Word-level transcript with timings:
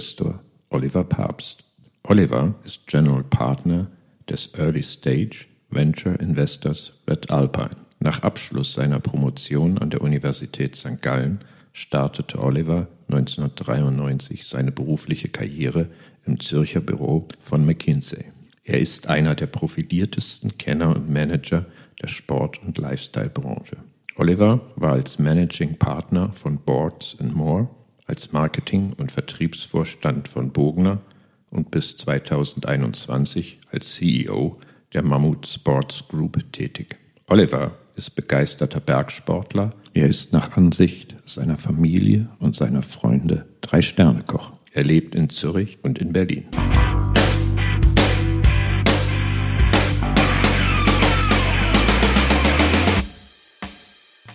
Investor 0.00 0.40
Oliver 0.70 1.04
Papst. 1.04 1.62
Oliver 2.04 2.54
ist 2.64 2.86
General 2.86 3.22
Partner 3.22 3.88
des 4.30 4.48
Early 4.54 4.82
Stage 4.82 5.44
Venture 5.68 6.18
Investors 6.18 6.94
Red 7.06 7.30
Alpine. 7.30 7.76
Nach 7.98 8.22
Abschluss 8.22 8.72
seiner 8.72 8.98
Promotion 8.98 9.76
an 9.76 9.90
der 9.90 10.00
Universität 10.00 10.74
St. 10.74 11.02
Gallen 11.02 11.40
startete 11.74 12.42
Oliver 12.42 12.88
1993 13.08 14.46
seine 14.46 14.72
berufliche 14.72 15.28
Karriere 15.28 15.90
im 16.24 16.40
Zürcher 16.40 16.80
Büro 16.80 17.28
von 17.38 17.66
McKinsey. 17.66 18.24
Er 18.64 18.80
ist 18.80 19.06
einer 19.06 19.34
der 19.34 19.48
profiliertesten 19.48 20.56
Kenner 20.56 20.96
und 20.96 21.10
Manager 21.10 21.66
der 22.00 22.08
Sport- 22.08 22.62
und 22.64 22.78
Lifestyle-Branche. 22.78 23.76
Oliver 24.16 24.62
war 24.76 24.92
als 24.92 25.18
Managing 25.18 25.76
Partner 25.76 26.32
von 26.32 26.56
Boards 26.56 27.18
More, 27.20 27.68
als 28.10 28.32
Marketing- 28.32 28.92
und 28.94 29.12
Vertriebsvorstand 29.12 30.26
von 30.26 30.50
Bogner 30.50 31.00
und 31.48 31.70
bis 31.70 31.96
2021 31.96 33.60
als 33.70 33.94
CEO 33.94 34.56
der 34.92 35.04
Mammut 35.04 35.46
Sports 35.46 36.08
Group 36.08 36.52
tätig. 36.52 36.96
Oliver 37.28 37.70
ist 37.94 38.16
begeisterter 38.16 38.80
Bergsportler. 38.80 39.70
Er 39.94 40.08
ist 40.08 40.32
nach 40.32 40.56
Ansicht 40.56 41.14
seiner 41.24 41.56
Familie 41.56 42.28
und 42.40 42.56
seiner 42.56 42.82
Freunde 42.82 43.46
Drei-Sterne-Koch. 43.60 44.54
Er 44.72 44.82
lebt 44.82 45.14
in 45.14 45.30
Zürich 45.30 45.78
und 45.82 46.00
in 46.00 46.12
Berlin. 46.12 46.46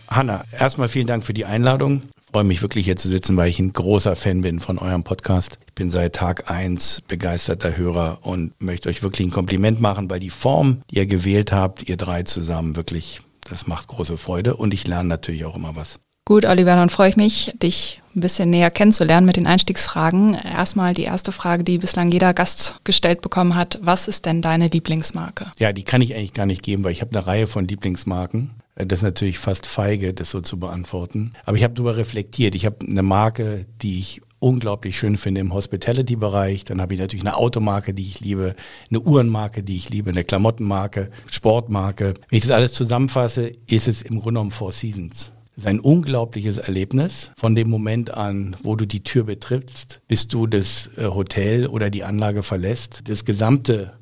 Hanna, 0.07 0.45
erstmal 0.57 0.88
vielen 0.88 1.07
Dank 1.07 1.25
für 1.25 1.33
die 1.33 1.44
Einladung. 1.44 2.03
Ich 2.36 2.38
freue 2.38 2.44
mich 2.44 2.61
wirklich 2.61 2.83
hier 2.83 2.97
zu 2.97 3.08
sitzen, 3.08 3.38
weil 3.38 3.50
ich 3.50 3.59
ein 3.59 3.72
großer 3.72 4.17
Fan 4.17 4.41
bin 4.41 4.59
von 4.59 4.78
eurem 4.78 5.05
Podcast. 5.05 5.58
Ich 5.67 5.73
bin 5.73 5.89
seit 5.89 6.16
Tag 6.16 6.52
eins 6.52 7.02
begeisterter 7.08 7.78
Hörer 7.78 8.17
und 8.23 8.52
möchte 8.61 8.89
euch 8.89 9.02
wirklich 9.02 9.25
ein 9.25 9.31
Kompliment 9.31 9.80
machen, 9.80 10.09
weil 10.09 10.19
die 10.19 10.30
Form, 10.30 10.81
die 10.91 10.97
ihr 10.97 11.06
gewählt 11.06 11.53
habt, 11.53 11.88
ihr 11.88 11.95
drei 11.95 12.23
zusammen, 12.23 12.75
wirklich, 12.75 13.22
das 13.50 13.67
macht 13.67 13.88
große 13.88 14.17
Freude 14.17 14.58
und 14.58 14.73
ich 14.73 14.86
lerne 14.86 15.08
natürlich 15.08 15.45
auch 15.45 15.56
immer 15.56 15.78
was. 15.78 15.95
Gut, 16.25 16.44
Oliver, 16.44 16.75
dann 16.75 16.89
freue 16.89 17.08
ich 17.08 17.16
mich, 17.16 17.53
dich 17.63 18.02
ein 18.13 18.19
bisschen 18.19 18.50
näher 18.50 18.69
kennenzulernen 18.69 19.25
mit 19.25 19.38
den 19.38 19.47
Einstiegsfragen. 19.47 20.33
Erstmal 20.33 20.94
die 20.94 21.03
erste 21.03 21.31
Frage, 21.31 21.63
die 21.63 21.78
bislang 21.78 22.11
jeder 22.11 22.33
Gast 22.33 22.75
gestellt 22.83 23.22
bekommen 23.22 23.56
hat. 23.56 23.80
Was 23.81 24.09
ist 24.09 24.25
denn 24.25 24.41
deine 24.41 24.67
Lieblingsmarke? 24.67 25.53
Ja, 25.58 25.72
die 25.72 25.83
kann 25.83 26.02
ich 26.02 26.13
eigentlich 26.13 26.33
gar 26.33 26.47
nicht 26.47 26.63
geben, 26.63 26.83
weil 26.83 26.91
ich 26.91 27.00
habe 27.00 27.16
eine 27.16 27.25
Reihe 27.25 27.47
von 27.47 27.66
Lieblingsmarken. 27.66 28.56
Das 28.76 29.00
ist 29.00 29.04
natürlich 29.04 29.40
fast 29.40 29.66
feige, 29.66 30.14
das 30.14 30.30
so 30.30 30.42
zu 30.42 30.59
beantworten. 30.59 31.34
Aber 31.45 31.56
ich 31.56 31.64
habe 31.64 31.73
darüber 31.73 31.95
reflektiert. 31.95 32.56
Ich 32.56 32.66
habe 32.66 32.86
eine 32.86 33.04
Marke, 33.04 33.66
die 33.81 34.00
ich 34.00 34.22
unglaublich 34.40 34.98
schön 34.98 35.16
finde 35.18 35.42
im 35.42 35.54
Hospitality-Bereich. 35.54 36.66
Dann 36.66 36.81
habe 36.81 36.94
ich 36.94 37.00
natürlich 37.00 37.26
eine 37.26 37.38
Automarke, 37.38 37.94
die 37.94 38.03
ich 38.03 38.20
liebe, 38.20 38.56
eine 38.90 39.00
Uhrenmarke, 39.00 39.64
die 39.64 39.78
ich 39.78 39.90
liebe, 39.90 40.09
eine 40.09 40.26
Klamottenmarke, 40.26 41.09
Sportmarke. 41.31 42.16
Wenn 42.30 42.38
ich 42.38 42.44
das 42.44 42.52
alles 42.52 42.73
zusammenfasse, 42.73 43.52
ist 43.68 43.88
es 43.88 44.02
im 44.02 44.16
Grunde 44.16 44.26
genommen 44.26 44.52
Four 44.52 44.73
Seasons. 44.73 45.31
Es 45.58 45.64
ist 45.64 45.68
ein 45.68 45.80
unglaubliches 45.80 46.58
Erlebnis 46.58 47.31
von 47.38 47.56
dem 47.56 47.70
Moment 47.70 48.14
an, 48.14 48.58
wo 48.62 48.76
du 48.76 48.86
die 48.86 49.03
Tür 49.03 49.23
betrittst, 49.23 50.02
bis 50.08 50.28
du 50.28 50.48
das 50.48 50.90
äh, 50.98 51.06
Hotel 51.06 51.68
oder 51.68 51.90
die 51.90 52.03
Anlage 52.03 52.44
verlässt. 52.44 53.03
Das 53.06 53.23
gesamte 53.23 53.94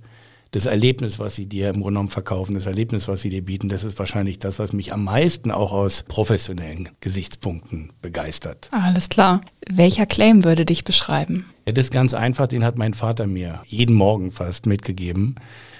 das 0.53 0.67
Erlebnis, 0.67 1.17
was 1.17 1.35
sie 1.35 1.47
dir 1.47 1.69
im 1.69 1.81
Grunde 1.81 1.89
genommen 1.89 2.09
verkaufen, 2.09 2.53
das 2.53 2.67
Erlebnis, 2.67 3.07
was 3.07 3.21
sie 3.21 3.29
dir 3.29 3.43
bieten, 3.43 3.69
das 3.69 3.83
ist 3.83 3.97
wahrscheinlich 3.97 4.37
das, 4.37 4.59
was 4.59 4.71
mich 4.71 4.93
am 4.93 5.03
meisten 5.03 5.49
auch 5.49 5.71
aus 5.71 6.03
professionellen 6.07 6.89
Gesichtspunkten 7.01 7.91
begeistert. 8.03 8.69
Alles 8.71 9.09
klar. 9.09 9.41
Welcher 9.67 10.05
Claim 10.05 10.43
würde 10.43 10.63
dich 10.63 10.83
beschreiben? 10.83 11.45
Ja, 11.65 11.73
das 11.73 11.85
ist 11.85 11.91
ganz 11.91 12.13
einfach, 12.13 12.47
den 12.47 12.63
hat 12.63 12.77
mein 12.77 12.93
Vater 12.93 13.25
mir 13.25 13.61
jeden 13.65 13.95
Morgen 13.95 14.29
fast 14.29 14.67
mitgegeben. 14.67 15.35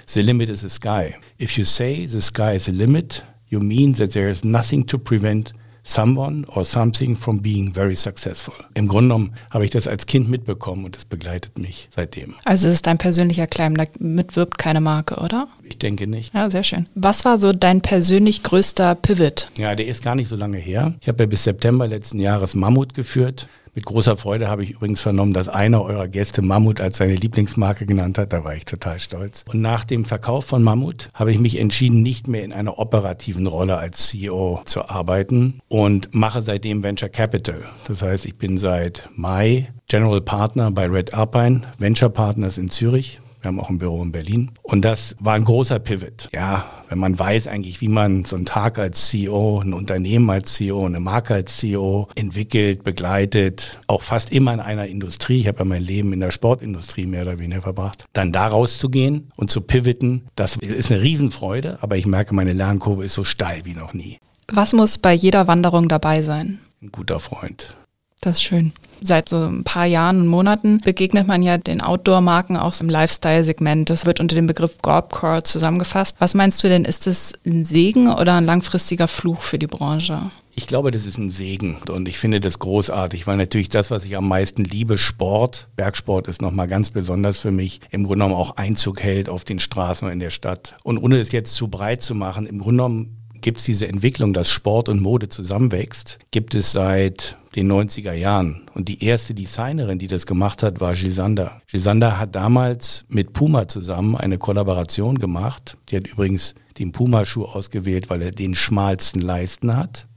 The 0.06 0.22
limit 0.22 0.48
is 0.48 0.62
the 0.62 0.68
sky. 0.68 1.14
If 1.40 1.56
you 1.56 1.64
say 1.64 2.06
the 2.06 2.20
sky 2.20 2.56
is 2.56 2.64
the 2.64 2.72
limit, 2.72 3.24
you 3.48 3.60
mean 3.60 3.94
that 3.94 4.10
there 4.10 4.28
is 4.28 4.42
nothing 4.42 4.86
to 4.88 4.98
prevent 4.98 5.52
someone 5.84 6.44
or 6.48 6.64
something 6.64 7.16
from 7.16 7.40
being 7.40 7.72
very 7.72 7.94
successful. 7.94 8.54
Im 8.74 8.88
Grunde 8.88 9.14
genommen 9.14 9.34
habe 9.50 9.64
ich 9.64 9.70
das 9.70 9.86
als 9.86 10.06
Kind 10.06 10.28
mitbekommen 10.28 10.84
und 10.84 10.96
es 10.96 11.04
begleitet 11.04 11.58
mich 11.58 11.88
seitdem. 11.94 12.34
Also 12.44 12.68
es 12.68 12.74
ist 12.74 12.86
dein 12.86 12.98
persönlicher 12.98 13.46
Claim, 13.46 13.76
damit 13.76 14.34
wirbt 14.34 14.58
keine 14.58 14.80
Marke, 14.80 15.16
oder? 15.16 15.48
Ich 15.62 15.78
denke 15.78 16.06
nicht. 16.06 16.34
Ja, 16.34 16.50
sehr 16.50 16.64
schön. 16.64 16.86
Was 16.94 17.24
war 17.24 17.38
so 17.38 17.52
dein 17.52 17.82
persönlich 17.82 18.42
größter 18.42 18.94
Pivot? 18.94 19.50
Ja, 19.58 19.74
der 19.74 19.86
ist 19.86 20.02
gar 20.02 20.14
nicht 20.14 20.28
so 20.28 20.36
lange 20.36 20.58
her. 20.58 20.94
Ich 21.00 21.08
habe 21.08 21.22
ja 21.22 21.26
bis 21.26 21.44
September 21.44 21.86
letzten 21.86 22.18
Jahres 22.18 22.54
Mammut 22.54 22.94
geführt. 22.94 23.48
Mit 23.74 23.86
großer 23.86 24.16
Freude 24.16 24.48
habe 24.48 24.62
ich 24.62 24.70
übrigens 24.70 25.00
vernommen, 25.00 25.32
dass 25.32 25.48
einer 25.48 25.82
eurer 25.82 26.06
Gäste 26.06 26.42
Mammut 26.42 26.80
als 26.80 26.98
seine 26.98 27.16
Lieblingsmarke 27.16 27.86
genannt 27.86 28.18
hat. 28.18 28.32
Da 28.32 28.44
war 28.44 28.54
ich 28.54 28.64
total 28.64 29.00
stolz. 29.00 29.44
Und 29.48 29.60
nach 29.60 29.84
dem 29.84 30.04
Verkauf 30.04 30.44
von 30.44 30.62
Mammut 30.62 31.10
habe 31.12 31.32
ich 31.32 31.40
mich 31.40 31.58
entschieden, 31.58 32.02
nicht 32.02 32.28
mehr 32.28 32.44
in 32.44 32.52
einer 32.52 32.78
operativen 32.78 33.48
Rolle 33.48 33.76
als 33.76 34.08
CEO 34.08 34.60
zu 34.64 34.88
arbeiten 34.88 35.60
und 35.66 36.14
mache 36.14 36.42
seitdem 36.42 36.84
Venture 36.84 37.08
Capital. 37.08 37.64
Das 37.88 38.00
heißt, 38.00 38.26
ich 38.26 38.36
bin 38.36 38.58
seit 38.58 39.08
Mai 39.16 39.72
General 39.88 40.20
Partner 40.20 40.70
bei 40.70 40.86
Red 40.86 41.12
Alpine, 41.12 41.62
Venture 41.78 42.10
Partners 42.10 42.58
in 42.58 42.70
Zürich. 42.70 43.20
Wir 43.44 43.48
haben 43.48 43.60
auch 43.60 43.68
ein 43.68 43.76
Büro 43.76 44.02
in 44.02 44.10
Berlin. 44.10 44.52
Und 44.62 44.86
das 44.86 45.16
war 45.20 45.34
ein 45.34 45.44
großer 45.44 45.78
Pivot. 45.78 46.30
Ja, 46.32 46.64
wenn 46.88 46.98
man 46.98 47.18
weiß 47.18 47.46
eigentlich, 47.46 47.82
wie 47.82 47.88
man 47.88 48.24
so 48.24 48.36
einen 48.36 48.46
Tag 48.46 48.78
als 48.78 49.08
CEO, 49.08 49.60
ein 49.60 49.74
Unternehmen 49.74 50.30
als 50.30 50.54
CEO, 50.54 50.86
eine 50.86 50.98
Marke 50.98 51.34
als 51.34 51.58
CEO 51.58 52.08
entwickelt, 52.14 52.84
begleitet, 52.84 53.80
auch 53.86 54.02
fast 54.02 54.32
immer 54.32 54.54
in 54.54 54.60
einer 54.60 54.86
Industrie. 54.86 55.40
Ich 55.40 55.48
habe 55.48 55.58
ja 55.58 55.64
mein 55.66 55.82
Leben 55.82 56.14
in 56.14 56.20
der 56.20 56.30
Sportindustrie 56.30 57.04
mehr 57.04 57.20
oder 57.22 57.38
weniger 57.38 57.60
verbracht. 57.60 58.06
Dann 58.14 58.32
da 58.32 58.46
rauszugehen 58.46 59.30
und 59.36 59.50
zu 59.50 59.60
pivoten, 59.60 60.22
das 60.36 60.56
ist 60.56 60.90
eine 60.90 61.02
Riesenfreude, 61.02 61.78
aber 61.82 61.98
ich 61.98 62.06
merke, 62.06 62.34
meine 62.34 62.54
Lernkurve 62.54 63.04
ist 63.04 63.12
so 63.12 63.24
steil 63.24 63.60
wie 63.64 63.74
noch 63.74 63.92
nie. 63.92 64.18
Was 64.50 64.72
muss 64.72 64.96
bei 64.96 65.12
jeder 65.12 65.48
Wanderung 65.48 65.90
dabei 65.90 66.22
sein? 66.22 66.60
Ein 66.80 66.92
guter 66.92 67.20
Freund. 67.20 67.76
Das 68.24 68.36
ist 68.36 68.42
schön. 68.42 68.72
Seit 69.02 69.28
so 69.28 69.36
ein 69.36 69.64
paar 69.64 69.84
Jahren 69.84 70.22
und 70.22 70.28
Monaten 70.28 70.78
begegnet 70.78 71.26
man 71.26 71.42
ja 71.42 71.58
den 71.58 71.82
Outdoor-Marken 71.82 72.56
auch 72.56 72.80
im 72.80 72.88
Lifestyle-Segment. 72.88 73.90
Das 73.90 74.06
wird 74.06 74.18
unter 74.18 74.34
dem 74.34 74.46
Begriff 74.46 74.78
Gorbcore 74.80 75.42
zusammengefasst. 75.42 76.16
Was 76.20 76.32
meinst 76.32 76.64
du 76.64 76.68
denn, 76.68 76.86
ist 76.86 77.06
es 77.06 77.34
ein 77.44 77.66
Segen 77.66 78.08
oder 78.08 78.36
ein 78.36 78.46
langfristiger 78.46 79.08
Fluch 79.08 79.42
für 79.42 79.58
die 79.58 79.66
Branche? 79.66 80.30
Ich 80.54 80.66
glaube, 80.66 80.90
das 80.90 81.04
ist 81.04 81.18
ein 81.18 81.28
Segen 81.28 81.76
und 81.90 82.08
ich 82.08 82.18
finde 82.18 82.40
das 82.40 82.58
großartig, 82.60 83.26
weil 83.26 83.36
natürlich 83.36 83.68
das, 83.68 83.90
was 83.90 84.06
ich 84.06 84.16
am 84.16 84.26
meisten 84.26 84.64
liebe, 84.64 84.96
Sport, 84.96 85.68
Bergsport 85.76 86.26
ist 86.26 86.40
nochmal 86.40 86.68
ganz 86.68 86.88
besonders 86.88 87.40
für 87.40 87.50
mich, 87.50 87.80
im 87.90 88.04
Grunde 88.04 88.24
genommen 88.24 88.40
auch 88.40 88.56
Einzug 88.56 89.02
hält 89.02 89.28
auf 89.28 89.44
den 89.44 89.58
Straßen 89.58 90.08
in 90.08 90.20
der 90.20 90.30
Stadt. 90.30 90.76
Und 90.82 90.96
ohne 90.96 91.18
es 91.18 91.32
jetzt 91.32 91.54
zu 91.54 91.68
breit 91.68 92.00
zu 92.00 92.14
machen, 92.14 92.46
im 92.46 92.58
Grunde 92.58 92.84
genommen 92.84 93.24
gibt 93.44 93.58
es 93.58 93.64
diese 93.64 93.86
Entwicklung, 93.86 94.32
dass 94.32 94.48
Sport 94.48 94.88
und 94.88 95.02
Mode 95.02 95.28
zusammenwächst, 95.28 96.18
gibt 96.30 96.54
es 96.54 96.72
seit 96.72 97.36
den 97.54 97.70
90er 97.70 98.12
Jahren. 98.12 98.68
Und 98.74 98.88
die 98.88 99.04
erste 99.04 99.34
Designerin, 99.34 99.98
die 99.98 100.08
das 100.08 100.26
gemacht 100.26 100.62
hat, 100.62 100.80
war 100.80 100.94
Gisander. 100.94 101.60
Gisander 101.68 102.18
hat 102.18 102.34
damals 102.34 103.04
mit 103.08 103.32
Puma 103.32 103.68
zusammen 103.68 104.16
eine 104.16 104.38
Kollaboration 104.38 105.18
gemacht. 105.18 105.76
Die 105.88 105.96
hat 105.96 106.06
übrigens 106.06 106.54
den 106.78 106.92
Puma-Schuh 106.92 107.44
ausgewählt, 107.44 108.10
weil 108.10 108.22
er 108.22 108.32
den 108.32 108.54
schmalsten 108.54 109.20
Leisten 109.20 109.76
hat 109.76 110.08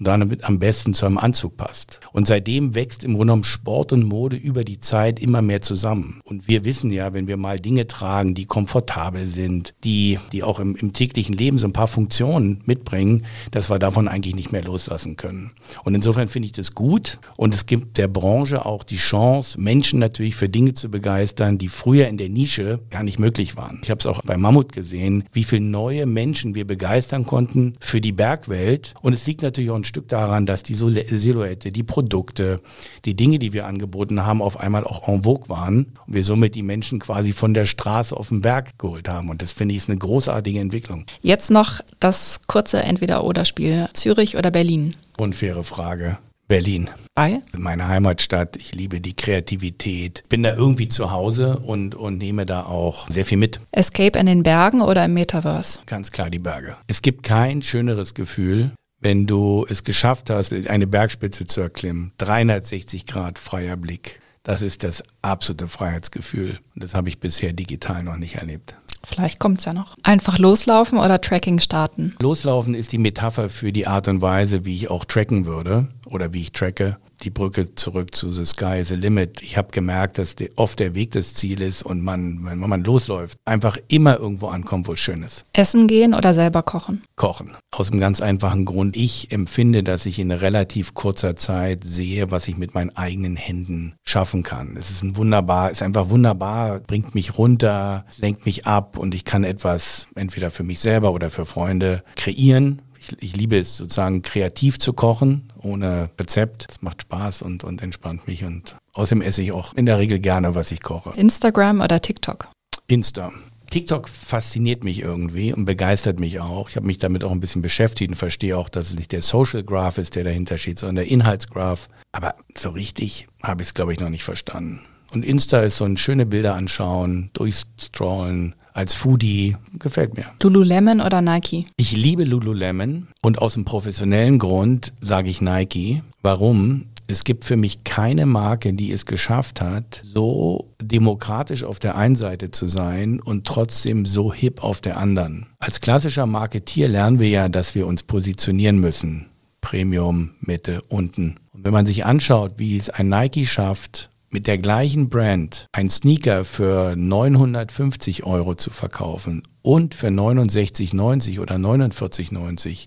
und 0.00 0.06
damit 0.06 0.44
am 0.44 0.58
besten 0.58 0.94
zu 0.94 1.04
einem 1.04 1.18
Anzug 1.18 1.58
passt. 1.58 2.00
Und 2.12 2.26
seitdem 2.26 2.74
wächst 2.74 3.04
im 3.04 3.12
Grunde 3.12 3.26
genommen 3.26 3.44
Sport 3.44 3.92
und 3.92 4.04
Mode 4.04 4.36
über 4.36 4.64
die 4.64 4.80
Zeit 4.80 5.20
immer 5.20 5.42
mehr 5.42 5.60
zusammen. 5.60 6.20
Und 6.24 6.48
wir 6.48 6.64
wissen 6.64 6.90
ja, 6.90 7.12
wenn 7.12 7.28
wir 7.28 7.36
mal 7.36 7.60
Dinge 7.60 7.86
tragen, 7.86 8.34
die 8.34 8.46
komfortabel 8.46 9.26
sind, 9.26 9.74
die, 9.84 10.18
die 10.32 10.42
auch 10.42 10.58
im, 10.58 10.74
im 10.74 10.94
täglichen 10.94 11.34
Leben 11.34 11.58
so 11.58 11.66
ein 11.66 11.74
paar 11.74 11.86
Funktionen 11.86 12.62
mitbringen, 12.64 13.26
dass 13.50 13.70
wir 13.70 13.78
davon 13.78 14.08
eigentlich 14.08 14.34
nicht 14.34 14.52
mehr 14.52 14.64
loslassen 14.64 15.16
können. 15.16 15.50
Und 15.84 15.94
insofern 15.94 16.28
finde 16.28 16.46
ich 16.46 16.52
das 16.52 16.74
gut 16.74 17.18
und 17.36 17.54
es 17.54 17.66
gibt 17.66 17.98
der 17.98 18.08
Branche 18.08 18.64
auch 18.64 18.84
die 18.84 18.96
Chance, 18.96 19.60
Menschen 19.60 19.98
natürlich 19.98 20.34
für 20.34 20.48
Dinge 20.48 20.72
zu 20.72 20.90
begeistern, 20.90 21.58
die 21.58 21.68
früher 21.68 22.08
in 22.08 22.16
der 22.16 22.30
Nische 22.30 22.80
gar 22.88 23.02
nicht 23.02 23.18
möglich 23.18 23.56
waren. 23.56 23.80
Ich 23.82 23.90
habe 23.90 23.98
es 23.98 24.06
auch 24.06 24.22
bei 24.22 24.38
Mammut 24.38 24.72
gesehen, 24.72 25.24
wie 25.32 25.44
viele 25.44 25.62
neue 25.62 26.06
Menschen 26.06 26.54
wir 26.54 26.66
begeistern 26.66 27.26
konnten 27.26 27.74
für 27.80 28.00
die 28.00 28.12
Bergwelt. 28.12 28.94
Und 29.02 29.12
es 29.12 29.26
liegt 29.26 29.42
natürlich 29.42 29.70
auch 29.70 29.76
ein 29.76 29.84
Stück 29.90 30.08
daran, 30.08 30.46
dass 30.46 30.62
die 30.62 30.74
Silhouette, 30.74 31.72
die 31.72 31.82
Produkte, 31.82 32.60
die 33.04 33.14
Dinge, 33.14 33.38
die 33.38 33.52
wir 33.52 33.66
angeboten 33.66 34.24
haben, 34.24 34.40
auf 34.40 34.58
einmal 34.58 34.84
auch 34.84 35.08
en 35.08 35.24
vogue 35.24 35.48
waren 35.48 35.92
und 36.06 36.14
wir 36.14 36.24
somit 36.24 36.54
die 36.54 36.62
Menschen 36.62 37.00
quasi 37.00 37.32
von 37.32 37.54
der 37.54 37.66
Straße 37.66 38.16
auf 38.16 38.28
den 38.28 38.40
Berg 38.40 38.78
geholt 38.78 39.08
haben. 39.08 39.28
Und 39.28 39.42
das 39.42 39.52
finde 39.52 39.74
ich 39.74 39.80
ist 39.80 39.88
eine 39.88 39.98
großartige 39.98 40.60
Entwicklung. 40.60 41.06
Jetzt 41.22 41.50
noch 41.50 41.80
das 41.98 42.40
kurze 42.46 42.82
Entweder-Oder-Spiel. 42.82 43.88
Zürich 43.94 44.36
oder 44.36 44.50
Berlin? 44.50 44.94
Unfaire 45.16 45.64
Frage. 45.64 46.18
Berlin. 46.50 46.90
Bei? 47.14 47.42
Meine 47.56 47.86
Heimatstadt. 47.86 48.56
Ich 48.56 48.74
liebe 48.74 49.00
die 49.00 49.14
Kreativität. 49.14 50.24
Bin 50.28 50.42
da 50.42 50.52
irgendwie 50.52 50.88
zu 50.88 51.12
Hause 51.12 51.58
und, 51.58 51.94
und 51.94 52.18
nehme 52.18 52.44
da 52.44 52.64
auch 52.64 53.08
sehr 53.08 53.24
viel 53.24 53.38
mit. 53.38 53.60
Escape 53.70 54.18
in 54.18 54.26
den 54.26 54.42
Bergen 54.42 54.82
oder 54.82 55.04
im 55.04 55.14
Metaverse? 55.14 55.78
Ganz 55.86 56.10
klar 56.10 56.28
die 56.28 56.40
Berge. 56.40 56.76
Es 56.88 57.02
gibt 57.02 57.22
kein 57.22 57.62
schöneres 57.62 58.14
Gefühl, 58.14 58.72
wenn 59.00 59.26
du 59.26 59.66
es 59.68 59.82
geschafft 59.82 60.30
hast, 60.30 60.52
eine 60.52 60.86
Bergspitze 60.86 61.46
zu 61.46 61.60
erklimmen, 61.60 62.12
360 62.18 63.06
Grad 63.06 63.38
freier 63.38 63.76
Blick. 63.76 64.20
Das 64.42 64.62
ist 64.62 64.84
das 64.84 65.02
absolute 65.22 65.68
Freiheitsgefühl. 65.68 66.58
Und 66.74 66.82
das 66.82 66.94
habe 66.94 67.08
ich 67.08 67.20
bisher 67.20 67.52
digital 67.52 68.02
noch 68.02 68.16
nicht 68.16 68.36
erlebt. 68.36 68.74
Vielleicht 69.04 69.38
kommt 69.38 69.58
es 69.58 69.64
ja 69.64 69.72
noch. 69.72 69.96
Einfach 70.02 70.38
loslaufen 70.38 70.98
oder 70.98 71.20
Tracking 71.20 71.58
starten? 71.58 72.14
Loslaufen 72.20 72.74
ist 72.74 72.92
die 72.92 72.98
Metapher 72.98 73.48
für 73.48 73.72
die 73.72 73.86
Art 73.86 74.08
und 74.08 74.20
Weise, 74.20 74.64
wie 74.64 74.76
ich 74.76 74.90
auch 74.90 75.04
tracken 75.04 75.46
würde 75.46 75.88
oder 76.06 76.32
wie 76.34 76.42
ich 76.42 76.52
tracke 76.52 76.96
die 77.22 77.30
Brücke 77.30 77.74
zurück 77.74 78.14
zu 78.14 78.32
The 78.32 78.44
Sky 78.44 78.80
is 78.80 78.88
the 78.88 78.94
Limit. 78.94 79.42
Ich 79.42 79.56
habe 79.56 79.68
gemerkt, 79.70 80.18
dass 80.18 80.36
die, 80.36 80.50
oft 80.56 80.78
der 80.78 80.94
Weg 80.94 81.12
das 81.12 81.34
Ziel 81.34 81.60
ist 81.60 81.82
und 81.82 82.02
man, 82.02 82.44
wenn 82.44 82.58
man 82.58 82.84
losläuft, 82.84 83.38
einfach 83.44 83.76
immer 83.88 84.18
irgendwo 84.18 84.48
ankommt, 84.48 84.88
wo 84.88 84.92
es 84.92 85.00
schön 85.00 85.22
ist. 85.22 85.44
Essen 85.52 85.86
gehen 85.86 86.14
oder 86.14 86.34
selber 86.34 86.62
kochen? 86.62 87.02
Kochen. 87.16 87.52
Aus 87.70 87.90
einem 87.90 88.00
ganz 88.00 88.20
einfachen 88.20 88.64
Grund. 88.64 88.96
Ich 88.96 89.30
empfinde, 89.32 89.82
dass 89.82 90.06
ich 90.06 90.18
in 90.18 90.30
relativ 90.30 90.94
kurzer 90.94 91.36
Zeit 91.36 91.84
sehe, 91.84 92.30
was 92.30 92.48
ich 92.48 92.56
mit 92.56 92.74
meinen 92.74 92.96
eigenen 92.96 93.36
Händen 93.36 93.94
schaffen 94.04 94.42
kann. 94.42 94.76
Es 94.76 94.90
ist 94.90 95.02
ein 95.02 95.16
wunderbar, 95.16 95.70
ist 95.70 95.82
einfach 95.82 96.10
wunderbar, 96.10 96.80
bringt 96.80 97.14
mich 97.14 97.38
runter, 97.38 98.04
lenkt 98.18 98.46
mich 98.46 98.66
ab 98.66 98.98
und 98.98 99.14
ich 99.14 99.24
kann 99.24 99.44
etwas 99.44 100.08
entweder 100.14 100.50
für 100.50 100.62
mich 100.62 100.80
selber 100.80 101.12
oder 101.12 101.30
für 101.30 101.46
Freunde 101.46 102.02
kreieren, 102.16 102.82
ich, 103.00 103.16
ich, 103.20 103.36
liebe 103.36 103.58
es 103.58 103.76
sozusagen 103.76 104.22
kreativ 104.22 104.78
zu 104.78 104.92
kochen, 104.92 105.49
ohne 105.62 106.10
Rezept. 106.18 106.66
Das 106.68 106.82
macht 106.82 107.02
Spaß 107.02 107.42
und, 107.42 107.64
und 107.64 107.82
entspannt 107.82 108.26
mich. 108.26 108.44
Und 108.44 108.76
außerdem 108.92 109.22
esse 109.22 109.42
ich 109.42 109.52
auch 109.52 109.74
in 109.74 109.86
der 109.86 109.98
Regel 109.98 110.18
gerne, 110.18 110.54
was 110.54 110.70
ich 110.72 110.82
koche. 110.82 111.12
Instagram 111.16 111.80
oder 111.80 112.00
TikTok? 112.00 112.48
Insta. 112.86 113.32
TikTok 113.70 114.08
fasziniert 114.08 114.82
mich 114.82 115.00
irgendwie 115.00 115.52
und 115.52 115.64
begeistert 115.64 116.18
mich 116.18 116.40
auch. 116.40 116.68
Ich 116.68 116.76
habe 116.76 116.86
mich 116.86 116.98
damit 116.98 117.22
auch 117.22 117.30
ein 117.30 117.38
bisschen 117.38 117.62
beschäftigt 117.62 118.10
und 118.10 118.16
verstehe 118.16 118.58
auch, 118.58 118.68
dass 118.68 118.88
es 118.90 118.96
nicht 118.96 119.12
der 119.12 119.22
Social 119.22 119.62
Graph 119.62 119.96
ist, 119.98 120.16
der 120.16 120.24
dahinter 120.24 120.58
steht, 120.58 120.80
sondern 120.80 120.96
der 120.96 121.06
Inhaltsgraph. 121.06 121.88
Aber 122.10 122.34
so 122.58 122.70
richtig 122.70 123.28
habe 123.42 123.62
ich 123.62 123.68
es, 123.68 123.74
glaube 123.74 123.92
ich, 123.92 124.00
noch 124.00 124.08
nicht 124.08 124.24
verstanden. 124.24 124.80
Und 125.12 125.24
Insta 125.24 125.60
ist 125.60 125.76
so 125.76 125.84
ein 125.84 125.96
schöne 125.96 126.26
Bilder 126.26 126.54
anschauen, 126.54 127.30
durchstrollen, 127.32 128.54
als 128.72 128.94
Foodie 128.94 129.56
gefällt 129.78 130.16
mir. 130.16 130.26
Lululemon 130.42 131.00
oder 131.00 131.22
Nike? 131.22 131.66
Ich 131.76 131.96
liebe 131.96 132.24
Lululemon 132.24 133.08
und 133.22 133.38
aus 133.38 133.54
dem 133.54 133.64
professionellen 133.64 134.38
Grund 134.38 134.92
sage 135.00 135.30
ich 135.30 135.40
Nike. 135.40 136.02
Warum? 136.22 136.86
Es 137.06 137.24
gibt 137.24 137.44
für 137.44 137.56
mich 137.56 137.82
keine 137.82 138.24
Marke, 138.24 138.72
die 138.72 138.92
es 138.92 139.04
geschafft 139.04 139.60
hat, 139.60 140.02
so 140.04 140.68
demokratisch 140.80 141.64
auf 141.64 141.80
der 141.80 141.96
einen 141.96 142.14
Seite 142.14 142.52
zu 142.52 142.68
sein 142.68 143.18
und 143.18 143.46
trotzdem 143.46 144.06
so 144.06 144.32
hip 144.32 144.62
auf 144.62 144.80
der 144.80 144.96
anderen. 144.96 145.46
Als 145.58 145.80
klassischer 145.80 146.26
Marketier 146.26 146.86
lernen 146.86 147.18
wir 147.18 147.28
ja, 147.28 147.48
dass 147.48 147.74
wir 147.74 147.88
uns 147.88 148.04
positionieren 148.04 148.78
müssen. 148.78 149.26
Premium, 149.60 150.30
Mitte, 150.40 150.82
unten. 150.88 151.36
Und 151.52 151.64
wenn 151.64 151.72
man 151.72 151.84
sich 151.84 152.04
anschaut, 152.04 152.54
wie 152.58 152.76
es 152.76 152.90
ein 152.90 153.08
Nike 153.08 153.44
schafft, 153.44 154.09
mit 154.30 154.46
der 154.46 154.58
gleichen 154.58 155.08
Brand 155.10 155.66
ein 155.72 155.88
Sneaker 155.88 156.44
für 156.44 156.94
950 156.96 158.24
Euro 158.24 158.54
zu 158.54 158.70
verkaufen 158.70 159.42
und 159.62 159.96
für 159.96 160.06
69,90 160.06 161.40
oder 161.40 161.56
49,90 161.56 162.86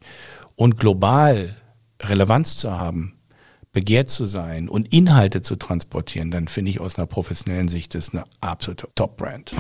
und 0.56 0.80
global 0.80 1.56
Relevanz 2.02 2.56
zu 2.56 2.72
haben, 2.72 3.20
begehrt 3.74 4.10
zu 4.10 4.26
sein 4.26 4.70
und 4.70 4.94
Inhalte 4.94 5.42
zu 5.42 5.58
transportieren, 5.58 6.32
dann 6.32 6.48
finde 6.48 6.72
ich 6.72 6.80
aus 6.80 6.98
einer 6.98 7.08
professionellen 7.08 7.68
Sicht 7.68 7.94
das 7.94 8.14
eine 8.14 8.24
absolute 8.40 8.88
Top-Brand. 8.96 9.54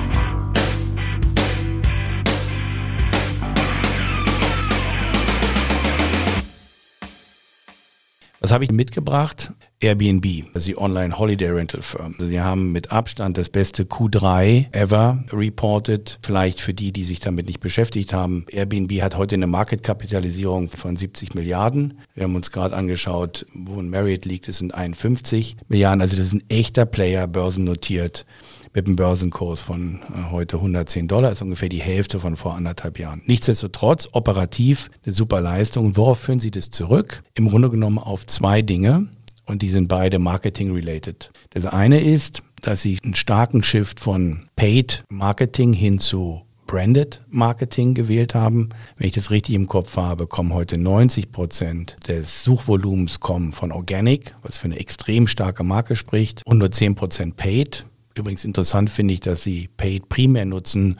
Was 8.40 8.52
habe 8.52 8.64
ich 8.66 8.72
mitgebracht? 8.72 9.54
Airbnb, 9.84 10.46
also 10.54 10.68
die 10.68 10.78
Online 10.78 11.20
Holiday 11.20 11.50
Rental 11.50 11.82
Firm. 11.82 12.14
Also 12.14 12.28
sie 12.28 12.40
haben 12.40 12.72
mit 12.72 12.92
Abstand 12.92 13.38
das 13.38 13.50
beste 13.50 13.84
Q3 13.84 14.74
ever 14.74 15.24
reported. 15.34 16.20
Vielleicht 16.22 16.62
für 16.62 16.74
die, 16.74 16.94
die 16.94 17.04
sich 17.04 17.20
damit 17.20 17.48
nicht 17.48 17.60
beschäftigt 17.60 18.14
haben. 18.14 18.46
Airbnb 18.50 19.02
hat 19.02 19.18
heute 19.18 19.36
eine 19.36 19.48
Marketkapitalisierung 19.48 20.70
von 20.70 20.96
70 20.96 21.36
Milliarden. 21.36 22.00
Wir 22.16 22.24
haben 22.24 22.36
uns 22.36 22.52
gerade 22.52 22.76
angeschaut, 22.76 23.46
wo 23.54 23.78
ein 23.78 23.90
Marriott 23.90 24.24
liegt, 24.24 24.48
es 24.48 24.60
sind 24.60 24.74
51 24.74 25.58
Milliarden. 25.68 26.02
Also 26.02 26.16
das 26.16 26.28
ist 26.28 26.34
ein 26.34 26.44
echter 26.48 26.86
Player, 26.86 27.28
börsennotiert 27.28 28.26
mit 28.74 28.88
einem 28.88 28.96
Börsenkurs 28.96 29.62
von 29.62 30.00
äh, 30.16 30.32
heute 30.32 30.58
110 30.58 31.08
Dollar, 31.08 31.32
ist 31.32 31.42
ungefähr 31.42 31.70
die 31.70 31.82
Hälfte 31.82 32.20
von 32.20 32.36
vor 32.36 32.56
anderthalb 32.56 33.00
Jahren. 33.00 33.22
Nichtsdestotrotz 33.26 34.10
operativ 34.14 34.90
eine 35.06 35.14
super 35.14 35.42
Leistung. 35.42 35.98
Worauf 35.98 36.20
führen 36.20 36.40
Sie 36.40 36.52
das 36.52 36.70
zurück? 36.70 37.22
Im 37.36 37.50
Grunde 37.50 37.70
genommen 37.70 38.00
auf 38.00 38.26
zwei 38.26 38.62
Dinge 38.62 39.10
und 39.46 39.62
die 39.62 39.70
sind 39.70 39.88
beide 39.88 40.20
Marketing-related. 40.20 41.32
Das 41.52 41.66
eine 41.66 42.02
ist, 42.02 42.44
dass 42.62 42.82
Sie 42.82 42.98
einen 43.04 43.16
starken 43.16 43.64
Shift 43.64 44.00
von 44.00 44.46
Paid 44.56 45.04
Marketing 45.10 45.74
hin 45.74 46.00
zu 46.00 46.44
Branded 46.66 47.22
Marketing 47.30 47.94
gewählt 47.94 48.34
haben. 48.34 48.70
Wenn 48.98 49.08
ich 49.08 49.14
das 49.14 49.32
richtig 49.32 49.54
im 49.56 49.68
Kopf 49.68 49.98
habe, 49.98 50.28
kommen 50.28 50.54
heute 50.54 50.78
90 50.78 51.32
Prozent 51.32 51.98
des 52.08 52.44
Suchvolumens 52.44 53.20
kommen 53.20 53.52
von 53.52 53.72
Organic, 53.72 54.36
was 54.42 54.58
für 54.58 54.66
eine 54.66 54.80
extrem 54.80 55.28
starke 55.28 55.64
Marke 55.64 55.96
spricht, 55.96 56.42
und 56.46 56.58
nur 56.58 56.72
10 56.72 56.96
Prozent 56.96 57.38
Paid. 57.38 57.86
Übrigens 58.16 58.46
interessant 58.46 58.90
finde 58.90 59.14
ich, 59.14 59.20
dass 59.20 59.44
sie 59.44 59.70
Paid 59.78 60.10
primär 60.10 60.46
nutzen, 60.46 61.00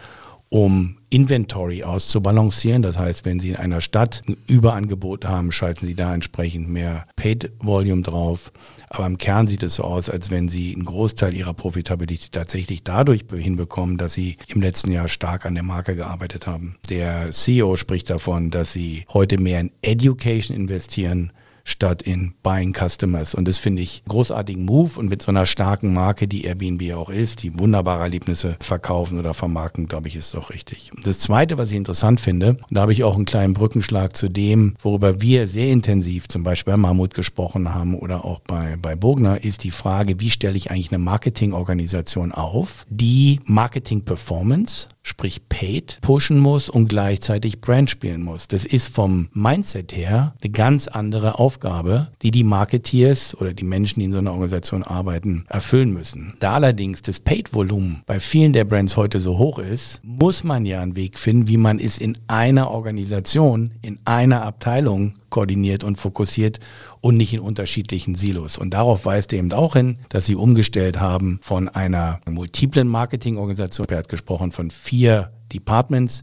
um 0.54 0.98
Inventory 1.10 1.84
auszubalancieren. 1.84 2.84
Das 2.84 3.00
heißt, 3.00 3.26
wenn 3.26 3.40
Sie 3.40 3.50
in 3.50 3.56
einer 3.56 3.82
Stadt 3.82 4.22
ein 4.28 4.38
Überangebot 4.46 5.26
haben, 5.26 5.52
schalten 5.52 5.88
Sie 5.88 5.96
da 5.96 6.14
entsprechend 6.14 6.70
mehr 6.70 7.08
Paid 7.16 7.52
Volume 7.60 8.04
drauf. 8.04 8.52
Aber 8.88 9.08
im 9.08 9.18
Kern 9.18 9.48
sieht 9.48 9.64
es 9.64 9.76
so 9.76 9.84
aus, 9.84 10.12
als 10.12 10.30
wenn 10.30 10.50
Sie 10.50 10.72
einen 10.76 10.86
Großteil 10.86 11.34
Ihrer 11.34 11.56
Profitabilität 11.56 12.34
tatsächlich 12.34 12.84
dadurch 12.84 13.26
hinbekommen, 13.32 13.98
dass 13.98 14.14
Sie 14.14 14.38
im 14.48 14.62
letzten 14.62 14.92
Jahr 14.92 15.08
stark 15.08 15.48
an 15.48 15.56
der 15.56 15.64
Marke 15.64 15.96
gearbeitet 15.96 16.46
haben. 16.46 16.76
Der 16.88 17.32
CEO 17.32 17.76
spricht 17.76 18.12
davon, 18.12 18.52
dass 18.52 18.74
Sie 18.74 19.06
heute 19.12 19.42
mehr 19.42 19.60
in 19.60 19.72
Education 19.82 20.56
investieren 20.56 21.32
statt 21.64 22.02
in 22.02 22.34
Buying 22.44 22.74
Customers. 22.74 23.36
Und 23.36 23.48
das 23.48 23.58
finde 23.58 23.82
ich 23.82 24.04
großartigen 24.08 24.66
Move 24.66 25.00
und 25.00 25.10
mit 25.10 25.22
so 25.22 25.30
einer 25.30 25.46
starken 25.46 25.94
Marke, 25.94 26.28
die 26.28 26.44
Airbnb 26.44 26.94
auch 26.94 27.10
ist, 27.10 27.44
die 27.44 27.58
wunderbare 27.58 28.04
Erlebnisse 28.04 28.58
verkaufen 28.60 29.18
oder 29.18 29.34
vermarkten, 29.34 29.88
glaube 29.88 30.08
ich, 30.08 30.16
ist 30.16 30.34
doch 30.34 30.50
richtig. 30.50 30.92
Das 31.04 31.20
Zweite, 31.20 31.58
was 31.58 31.72
ich 31.72 31.78
interessant 31.78 32.20
finde, 32.20 32.52
und 32.52 32.78
da 32.78 32.82
habe 32.82 32.94
ich 32.94 33.04
auch 33.04 33.16
einen 33.16 33.26
kleinen 33.26 33.54
Brückenschlag 33.54 34.16
zu 34.16 34.30
dem, 34.30 34.76
worüber 34.82 35.22
wir 35.22 35.48
sehr 35.48 35.70
intensiv 35.70 36.28
zum 36.28 36.44
Beispiel 36.44 36.74
bei 36.74 36.78
Mammut 36.78 37.14
gesprochen 37.14 37.74
haben 37.74 37.98
oder 37.98 38.26
auch 38.26 38.40
bei, 38.40 38.78
bei 38.82 38.96
Bogner, 38.96 39.44
ist 39.44 39.64
die 39.64 39.72
Frage, 39.72 40.20
wie 40.20 40.30
stelle 40.30 40.58
ich 40.58 40.72
eigentlich 40.72 40.92
eine 40.92 41.04
Marketingorganisation 41.04 42.32
auf, 42.32 42.86
die 42.90 43.40
Marketing 43.46 44.04
Performance 44.04 44.88
sprich 45.04 45.48
Paid, 45.50 46.00
pushen 46.02 46.40
muss 46.40 46.70
und 46.70 46.88
gleichzeitig 46.88 47.62
Brand 47.62 47.90
spielen 47.90 48.24
muss. 48.24 48.48
Das 48.48 48.66
ist 48.66 48.88
vom 48.88 49.28
Mindset 49.34 49.96
her 49.96 50.34
eine 50.42 50.52
ganz 50.52 50.88
andere 50.88 51.40
Aufgabe, 51.40 51.53
die 52.22 52.32
die 52.32 52.44
Marketeers 52.44 53.36
oder 53.40 53.54
die 53.54 53.64
Menschen, 53.64 54.00
die 54.00 54.06
in 54.06 54.12
so 54.12 54.18
einer 54.18 54.32
Organisation 54.32 54.84
arbeiten, 54.84 55.46
erfüllen 55.50 55.94
müssen. 55.94 56.36
Da 56.40 56.54
allerdings 56.54 57.02
das 57.02 57.20
Paid-Volumen 57.20 58.04
bei 58.06 58.20
vielen 58.20 58.54
der 58.54 58.66
Brands 58.66 58.98
heute 58.98 59.20
so 59.20 59.38
hoch 59.38 59.60
ist, 59.60 60.00
muss 60.04 60.44
man 60.44 60.66
ja 60.66 60.82
einen 60.82 60.96
Weg 60.96 61.20
finden, 61.20 61.48
wie 61.48 61.58
man 61.58 61.80
es 61.80 61.98
in 61.98 62.18
einer 62.28 62.72
Organisation, 62.72 63.72
in 63.82 64.00
einer 64.06 64.44
Abteilung 64.44 65.14
koordiniert 65.30 65.84
und 65.84 65.98
fokussiert 65.98 66.60
und 67.02 67.18
nicht 67.18 67.34
in 67.34 67.40
unterschiedlichen 67.40 68.16
Silos. 68.16 68.58
Und 68.58 68.74
darauf 68.76 69.06
weist 69.06 69.34
er 69.34 69.40
eben 69.40 69.52
auch 69.52 69.74
hin, 69.74 69.98
dass 70.10 70.28
sie 70.28 70.36
umgestellt 70.36 71.00
haben 71.00 71.40
von 71.42 71.70
einer 71.70 72.20
multiplen 72.30 72.88
Marketingorganisation, 72.88 73.88
er 73.90 73.98
hat 73.98 74.10
gesprochen 74.10 74.52
von 74.52 74.70
vier 74.70 75.32
Departments, 75.52 76.22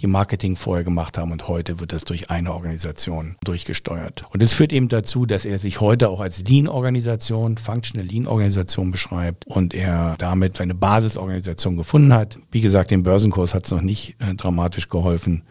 die 0.00 0.06
Marketing 0.06 0.56
vorher 0.56 0.84
gemacht 0.84 1.18
haben 1.18 1.32
und 1.32 1.48
heute 1.48 1.80
wird 1.80 1.92
das 1.92 2.04
durch 2.04 2.30
eine 2.30 2.52
Organisation 2.52 3.36
durchgesteuert. 3.44 4.24
Und 4.32 4.42
es 4.42 4.54
führt 4.54 4.72
eben 4.72 4.88
dazu, 4.88 5.26
dass 5.26 5.44
er 5.44 5.58
sich 5.58 5.80
heute 5.80 6.08
auch 6.08 6.20
als 6.20 6.44
Lean-Organisation, 6.44 7.58
Functional 7.58 8.06
Lean-Organisation 8.06 8.90
beschreibt 8.90 9.46
und 9.46 9.74
er 9.74 10.16
damit 10.18 10.56
seine 10.56 10.74
Basisorganisation 10.74 11.76
gefunden 11.76 12.14
hat. 12.14 12.38
Wie 12.50 12.60
gesagt, 12.60 12.90
den 12.90 13.02
Börsenkurs 13.02 13.54
hat 13.54 13.66
es 13.66 13.70
noch 13.70 13.82
nicht 13.82 14.16
äh, 14.20 14.34
dramatisch 14.34 14.88
geholfen. 14.88 15.42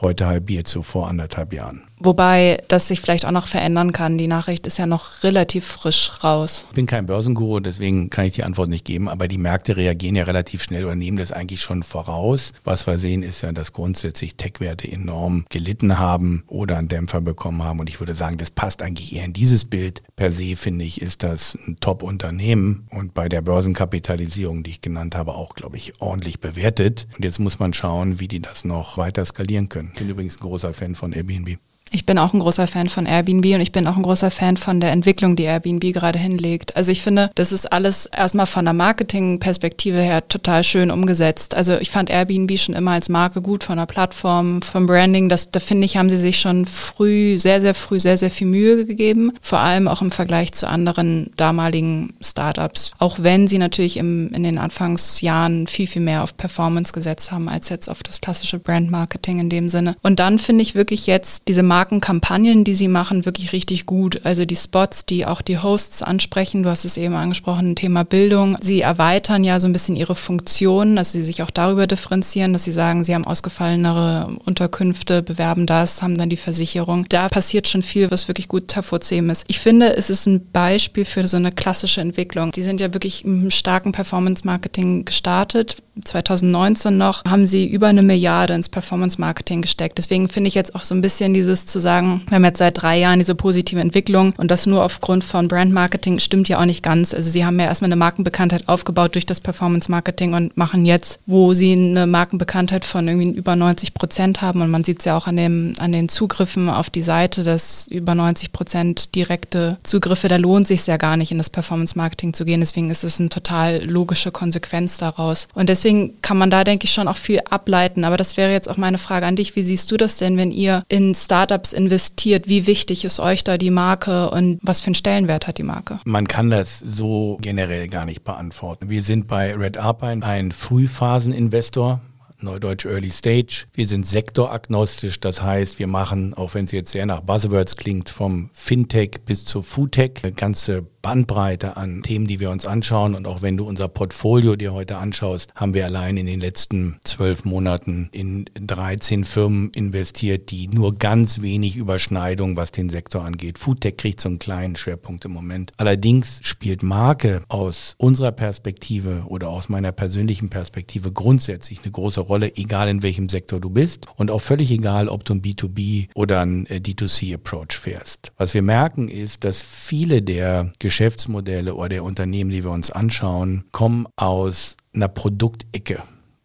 Heute 0.00 0.26
halbiert 0.26 0.66
zu 0.66 0.82
vor 0.82 1.08
anderthalb 1.08 1.52
Jahren. 1.52 1.89
Wobei 2.00 2.62
das 2.68 2.88
sich 2.88 3.00
vielleicht 3.00 3.26
auch 3.26 3.30
noch 3.30 3.46
verändern 3.46 3.92
kann. 3.92 4.16
Die 4.16 4.26
Nachricht 4.26 4.66
ist 4.66 4.78
ja 4.78 4.86
noch 4.86 5.22
relativ 5.22 5.66
frisch 5.66 6.10
raus. 6.24 6.64
Ich 6.70 6.74
bin 6.74 6.86
kein 6.86 7.06
Börsenguru, 7.06 7.60
deswegen 7.60 8.08
kann 8.08 8.24
ich 8.24 8.34
die 8.34 8.44
Antwort 8.44 8.70
nicht 8.70 8.86
geben, 8.86 9.08
aber 9.08 9.28
die 9.28 9.38
Märkte 9.38 9.76
reagieren 9.76 10.16
ja 10.16 10.24
relativ 10.24 10.62
schnell 10.62 10.84
oder 10.84 10.94
nehmen 10.94 11.18
das 11.18 11.30
eigentlich 11.30 11.60
schon 11.60 11.82
voraus. 11.82 12.52
Was 12.64 12.86
wir 12.86 12.98
sehen, 12.98 13.22
ist 13.22 13.42
ja, 13.42 13.52
dass 13.52 13.72
grundsätzlich 13.72 14.36
Tech-Werte 14.36 14.90
enorm 14.90 15.44
gelitten 15.50 15.98
haben 15.98 16.42
oder 16.46 16.78
einen 16.78 16.88
Dämpfer 16.88 17.20
bekommen 17.20 17.62
haben. 17.62 17.80
Und 17.80 17.88
ich 17.88 18.00
würde 18.00 18.14
sagen, 18.14 18.38
das 18.38 18.50
passt 18.50 18.82
eigentlich 18.82 19.14
eher 19.14 19.24
in 19.24 19.32
dieses 19.34 19.66
Bild. 19.66 20.02
Per 20.16 20.32
se, 20.32 20.56
finde 20.56 20.86
ich, 20.86 21.02
ist 21.02 21.22
das 21.22 21.56
ein 21.66 21.76
Top-Unternehmen 21.80 22.86
und 22.90 23.12
bei 23.12 23.28
der 23.28 23.42
Börsenkapitalisierung, 23.42 24.62
die 24.62 24.70
ich 24.70 24.80
genannt 24.80 25.14
habe, 25.14 25.34
auch, 25.34 25.54
glaube 25.54 25.76
ich, 25.76 26.00
ordentlich 26.00 26.40
bewertet. 26.40 27.06
Und 27.16 27.24
jetzt 27.24 27.38
muss 27.38 27.58
man 27.58 27.74
schauen, 27.74 28.20
wie 28.20 28.28
die 28.28 28.40
das 28.40 28.64
noch 28.64 28.96
weiter 28.96 29.24
skalieren 29.24 29.68
können. 29.68 29.90
Ich 29.92 30.00
bin 30.00 30.08
übrigens 30.08 30.36
ein 30.36 30.40
großer 30.40 30.72
Fan 30.72 30.94
von 30.94 31.12
Airbnb. 31.12 31.58
Ich 31.92 32.06
bin 32.06 32.18
auch 32.18 32.32
ein 32.32 32.38
großer 32.38 32.68
Fan 32.68 32.88
von 32.88 33.04
Airbnb 33.04 33.44
und 33.46 33.60
ich 33.60 33.72
bin 33.72 33.88
auch 33.88 33.96
ein 33.96 34.04
großer 34.04 34.30
Fan 34.30 34.56
von 34.56 34.80
der 34.80 34.92
Entwicklung, 34.92 35.34
die 35.34 35.42
Airbnb 35.42 35.92
gerade 35.92 36.20
hinlegt. 36.20 36.76
Also 36.76 36.92
ich 36.92 37.02
finde, 37.02 37.30
das 37.34 37.50
ist 37.50 37.72
alles 37.72 38.06
erstmal 38.06 38.46
von 38.46 38.64
der 38.64 38.74
Marketingperspektive 38.74 39.98
her 39.98 40.26
total 40.28 40.62
schön 40.62 40.92
umgesetzt. 40.92 41.56
Also 41.56 41.78
ich 41.78 41.90
fand 41.90 42.08
Airbnb 42.08 42.56
schon 42.58 42.76
immer 42.76 42.92
als 42.92 43.08
Marke 43.08 43.42
gut 43.42 43.64
von 43.64 43.76
der 43.76 43.86
Plattform, 43.86 44.62
vom 44.62 44.86
Branding. 44.86 45.28
Das, 45.28 45.50
da 45.50 45.58
finde 45.58 45.84
ich, 45.84 45.96
haben 45.96 46.10
sie 46.10 46.18
sich 46.18 46.38
schon 46.38 46.64
früh, 46.64 47.40
sehr, 47.40 47.60
sehr 47.60 47.74
früh, 47.74 47.98
sehr, 47.98 48.16
sehr 48.16 48.30
viel 48.30 48.46
Mühe 48.46 48.86
gegeben. 48.86 49.32
Vor 49.40 49.58
allem 49.58 49.88
auch 49.88 50.00
im 50.00 50.12
Vergleich 50.12 50.52
zu 50.52 50.68
anderen 50.68 51.32
damaligen 51.36 52.14
Startups. 52.20 52.92
Auch 52.98 53.18
wenn 53.20 53.48
sie 53.48 53.58
natürlich 53.58 53.96
im, 53.96 54.32
in 54.32 54.44
den 54.44 54.58
Anfangsjahren 54.58 55.66
viel, 55.66 55.88
viel 55.88 56.02
mehr 56.02 56.22
auf 56.22 56.36
Performance 56.36 56.92
gesetzt 56.92 57.32
haben, 57.32 57.48
als 57.48 57.68
jetzt 57.68 57.88
auf 57.88 58.04
das 58.04 58.20
klassische 58.20 58.60
Brandmarketing 58.60 59.40
in 59.40 59.50
dem 59.50 59.68
Sinne. 59.68 59.96
Und 60.02 60.20
dann 60.20 60.38
finde 60.38 60.62
ich 60.62 60.76
wirklich 60.76 61.08
jetzt 61.08 61.48
diese 61.48 61.64
Markenkampagnen, 61.80 62.62
die 62.62 62.74
sie 62.74 62.88
machen, 62.88 63.24
wirklich 63.24 63.54
richtig 63.54 63.86
gut. 63.86 64.20
Also 64.24 64.44
die 64.44 64.56
Spots, 64.56 65.06
die 65.06 65.24
auch 65.24 65.40
die 65.40 65.56
Hosts 65.56 66.02
ansprechen. 66.02 66.62
Du 66.62 66.68
hast 66.68 66.84
es 66.84 66.98
eben 66.98 67.14
angesprochen, 67.14 67.74
Thema 67.74 68.04
Bildung. 68.04 68.58
Sie 68.60 68.82
erweitern 68.82 69.44
ja 69.44 69.58
so 69.60 69.66
ein 69.66 69.72
bisschen 69.72 69.96
ihre 69.96 70.14
Funktionen, 70.14 70.94
dass 70.94 71.12
sie 71.12 71.22
sich 71.22 71.42
auch 71.42 71.50
darüber 71.50 71.86
differenzieren, 71.86 72.52
dass 72.52 72.64
sie 72.64 72.72
sagen, 72.72 73.02
sie 73.02 73.14
haben 73.14 73.26
ausgefallenere 73.26 74.36
Unterkünfte, 74.44 75.22
bewerben 75.22 75.64
das, 75.64 76.02
haben 76.02 76.18
dann 76.18 76.28
die 76.28 76.36
Versicherung. 76.36 77.06
Da 77.08 77.30
passiert 77.30 77.66
schon 77.66 77.82
viel, 77.82 78.10
was 78.10 78.28
wirklich 78.28 78.48
gut 78.48 78.76
hervorzuheben 78.76 79.30
ist. 79.30 79.44
Ich 79.48 79.58
finde, 79.58 79.96
es 79.96 80.10
ist 80.10 80.26
ein 80.26 80.50
Beispiel 80.52 81.06
für 81.06 81.26
so 81.28 81.38
eine 81.38 81.50
klassische 81.50 82.02
Entwicklung. 82.02 82.52
Die 82.52 82.62
sind 82.62 82.82
ja 82.82 82.92
wirklich 82.92 83.24
im 83.24 83.50
starken 83.50 83.92
Performance-Marketing 83.92 85.06
gestartet. 85.06 85.76
2019 86.04 86.96
noch 86.96 87.24
haben 87.24 87.46
sie 87.46 87.66
über 87.66 87.88
eine 87.88 88.02
Milliarde 88.02 88.54
ins 88.54 88.68
Performance-Marketing 88.68 89.62
gesteckt. 89.62 89.98
Deswegen 89.98 90.28
finde 90.28 90.48
ich 90.48 90.54
jetzt 90.54 90.74
auch 90.74 90.84
so 90.84 90.94
ein 90.94 91.02
bisschen 91.02 91.34
dieses 91.34 91.66
zu 91.70 91.80
sagen, 91.80 92.22
wir 92.28 92.36
haben 92.36 92.44
jetzt 92.44 92.58
seit 92.58 92.80
drei 92.80 92.98
Jahren 92.98 93.18
diese 93.18 93.34
positive 93.34 93.80
Entwicklung 93.80 94.34
und 94.36 94.50
das 94.50 94.66
nur 94.66 94.84
aufgrund 94.84 95.24
von 95.24 95.48
Brand-Marketing 95.48 96.18
stimmt 96.18 96.48
ja 96.48 96.60
auch 96.60 96.64
nicht 96.64 96.82
ganz. 96.82 97.14
Also 97.14 97.30
sie 97.30 97.44
haben 97.44 97.58
ja 97.58 97.66
erstmal 97.66 97.88
eine 97.88 97.96
Markenbekanntheit 97.96 98.68
aufgebaut 98.68 99.14
durch 99.14 99.26
das 99.26 99.40
Performance-Marketing 99.40 100.34
und 100.34 100.56
machen 100.56 100.84
jetzt, 100.84 101.20
wo 101.26 101.54
sie 101.54 101.72
eine 101.72 102.06
Markenbekanntheit 102.06 102.84
von 102.84 103.08
irgendwie 103.08 103.30
über 103.30 103.56
90 103.56 103.94
Prozent 103.94 104.42
haben 104.42 104.62
und 104.62 104.70
man 104.70 104.84
sieht 104.84 105.00
es 105.00 105.04
ja 105.04 105.16
auch 105.16 105.26
an, 105.26 105.36
dem, 105.36 105.74
an 105.78 105.92
den 105.92 106.08
Zugriffen 106.08 106.68
auf 106.68 106.90
die 106.90 107.02
Seite, 107.02 107.44
dass 107.44 107.86
über 107.88 108.14
90 108.14 108.52
Prozent 108.52 109.14
direkte 109.14 109.78
Zugriffe, 109.82 110.28
da 110.28 110.36
lohnt 110.36 110.66
sich 110.66 110.86
ja 110.86 110.96
gar 110.96 111.16
nicht 111.16 111.32
in 111.32 111.38
das 111.38 111.50
Performance-Marketing 111.50 112.34
zu 112.34 112.44
gehen. 112.44 112.60
Deswegen 112.60 112.90
ist 112.90 113.04
es 113.04 113.20
eine 113.20 113.28
total 113.28 113.84
logische 113.84 114.30
Konsequenz 114.30 114.98
daraus. 114.98 115.48
Und 115.54 115.68
deswegen 115.68 116.20
kann 116.22 116.38
man 116.38 116.50
da, 116.50 116.64
denke 116.64 116.84
ich, 116.84 116.92
schon 116.92 117.08
auch 117.08 117.16
viel 117.16 117.40
ableiten. 117.48 118.04
Aber 118.04 118.16
das 118.16 118.36
wäre 118.36 118.52
jetzt 118.52 118.68
auch 118.68 118.76
meine 118.76 118.98
Frage 118.98 119.26
an 119.26 119.36
dich. 119.36 119.56
Wie 119.56 119.62
siehst 119.62 119.90
du 119.90 119.96
das 119.96 120.16
denn, 120.16 120.36
wenn 120.36 120.50
ihr 120.50 120.82
in 120.88 121.14
Startups 121.60 121.72
investiert? 121.72 122.48
Wie 122.48 122.66
wichtig 122.66 123.04
ist 123.04 123.20
euch 123.20 123.44
da 123.44 123.58
die 123.58 123.70
Marke 123.70 124.30
und 124.30 124.58
was 124.62 124.80
für 124.80 124.86
einen 124.86 124.94
Stellenwert 124.94 125.46
hat 125.46 125.58
die 125.58 125.62
Marke? 125.62 126.00
Man 126.04 126.26
kann 126.26 126.50
das 126.50 126.78
so 126.78 127.38
generell 127.42 127.88
gar 127.88 128.04
nicht 128.04 128.24
beantworten. 128.24 128.88
Wir 128.88 129.02
sind 129.02 129.26
bei 129.26 129.54
Red 129.54 129.76
Alpine 129.76 130.24
ein 130.24 130.52
Frühphaseninvestor. 130.52 132.00
Neudeutsch 132.42 132.86
Early 132.86 133.10
Stage. 133.10 133.66
Wir 133.74 133.86
sind 133.86 134.06
sektoragnostisch, 134.06 135.20
das 135.20 135.42
heißt, 135.42 135.78
wir 135.78 135.86
machen, 135.86 136.32
auch 136.32 136.54
wenn 136.54 136.64
es 136.64 136.72
jetzt 136.72 136.92
sehr 136.92 137.04
nach 137.04 137.20
Buzzwords 137.20 137.76
klingt, 137.76 138.08
vom 138.08 138.48
Fintech 138.54 139.20
bis 139.26 139.44
zur 139.44 139.62
Foodtech, 139.62 140.12
eine 140.22 140.32
ganze 140.32 140.86
Bandbreite 141.02 141.76
an 141.76 142.02
Themen, 142.02 142.26
die 142.26 142.40
wir 142.40 142.50
uns 142.50 142.66
anschauen. 142.66 143.14
Und 143.14 143.26
auch 143.26 143.42
wenn 143.42 143.56
du 143.56 143.66
unser 143.66 143.88
Portfolio 143.88 144.56
dir 144.56 144.72
heute 144.72 144.98
anschaust, 144.98 145.52
haben 145.54 145.74
wir 145.74 145.84
allein 145.84 146.16
in 146.16 146.26
den 146.26 146.40
letzten 146.40 146.98
zwölf 147.04 147.44
Monaten 147.44 148.08
in 148.12 148.46
13 148.54 149.24
Firmen 149.24 149.70
investiert, 149.70 150.50
die 150.50 150.68
nur 150.68 150.98
ganz 150.98 151.40
wenig 151.40 151.76
Überschneidung, 151.76 152.56
was 152.56 152.72
den 152.72 152.88
Sektor 152.88 153.24
angeht. 153.24 153.58
Foodtech 153.58 153.96
kriegt 153.96 154.20
so 154.20 154.28
einen 154.28 154.38
kleinen 154.38 154.76
Schwerpunkt 154.76 155.24
im 155.24 155.32
Moment. 155.32 155.72
Allerdings 155.76 156.40
spielt 156.42 156.82
Marke 156.82 157.42
aus 157.48 157.94
unserer 157.98 158.32
Perspektive 158.32 159.24
oder 159.26 159.48
aus 159.48 159.68
meiner 159.68 159.92
persönlichen 159.92 160.50
Perspektive 160.50 161.12
grundsätzlich 161.12 161.82
eine 161.82 161.92
große 161.92 162.20
Rolle, 162.20 162.56
egal 162.56 162.88
in 162.88 163.02
welchem 163.02 163.28
Sektor 163.28 163.60
du 163.60 163.70
bist 163.70 164.06
und 164.16 164.30
auch 164.30 164.40
völlig 164.40 164.70
egal, 164.70 165.08
ob 165.08 165.24
du 165.24 165.34
ein 165.34 165.42
B2B 165.42 166.08
oder 166.14 166.40
ein 166.40 166.66
äh, 166.66 166.76
D2C-Approach 166.76 167.78
fährst. 167.78 168.32
Was 168.36 168.54
wir 168.54 168.62
merken 168.62 169.08
ist, 169.08 169.44
dass 169.44 169.62
viele 169.62 170.22
der 170.22 170.72
Geschäftsmodelle 170.90 171.76
oder 171.76 171.88
der 171.88 172.02
Unternehmen, 172.02 172.50
die 172.50 172.64
wir 172.64 172.72
uns 172.72 172.90
anschauen, 172.90 173.62
kommen 173.70 174.08
aus 174.16 174.76
einer 174.92 175.06
Produktecke. 175.06 176.02